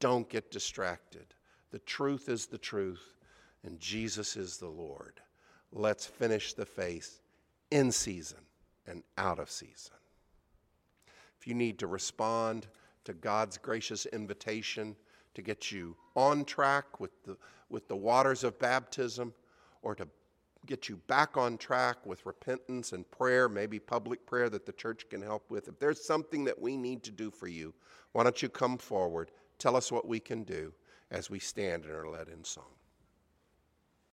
Don't 0.00 0.28
get 0.28 0.50
distracted. 0.50 1.26
The 1.70 1.78
truth 1.80 2.28
is 2.28 2.46
the 2.46 2.58
truth, 2.58 3.16
and 3.62 3.78
Jesus 3.78 4.36
is 4.36 4.58
the 4.58 4.68
Lord. 4.68 5.20
Let's 5.72 6.04
finish 6.04 6.52
the 6.52 6.66
faith 6.66 7.22
in 7.70 7.92
season 7.92 8.40
and 8.86 9.02
out 9.16 9.38
of 9.38 9.50
season. 9.50 9.94
If 11.40 11.46
you 11.46 11.54
need 11.54 11.78
to 11.78 11.86
respond 11.86 12.66
to 13.04 13.14
God's 13.14 13.56
gracious 13.58 14.06
invitation 14.06 14.96
to 15.34 15.42
get 15.42 15.72
you 15.72 15.96
on 16.14 16.44
track 16.44 17.00
with 17.00 17.10
the, 17.24 17.36
with 17.70 17.88
the 17.88 17.96
waters 17.96 18.44
of 18.44 18.58
baptism 18.58 19.32
or 19.80 19.94
to 19.94 20.06
get 20.66 20.88
you 20.88 20.96
back 21.06 21.36
on 21.36 21.58
track 21.58 22.04
with 22.06 22.24
repentance 22.26 22.92
and 22.92 23.10
prayer, 23.10 23.48
maybe 23.48 23.78
public 23.78 24.24
prayer 24.26 24.48
that 24.50 24.66
the 24.66 24.72
church 24.72 25.08
can 25.08 25.22
help 25.22 25.50
with. 25.50 25.68
If 25.68 25.78
there's 25.78 26.04
something 26.04 26.44
that 26.44 26.60
we 26.60 26.76
need 26.76 27.02
to 27.04 27.10
do 27.10 27.30
for 27.30 27.48
you, 27.48 27.74
why 28.12 28.22
don't 28.22 28.42
you 28.42 28.48
come 28.48 28.78
forward? 28.78 29.30
Tell 29.58 29.76
us 29.76 29.90
what 29.90 30.06
we 30.06 30.20
can 30.20 30.44
do 30.44 30.72
as 31.10 31.30
we 31.30 31.38
stand 31.38 31.84
and 31.84 31.94
are 31.94 32.08
led 32.08 32.28
in 32.28 32.44
song. 32.44 32.64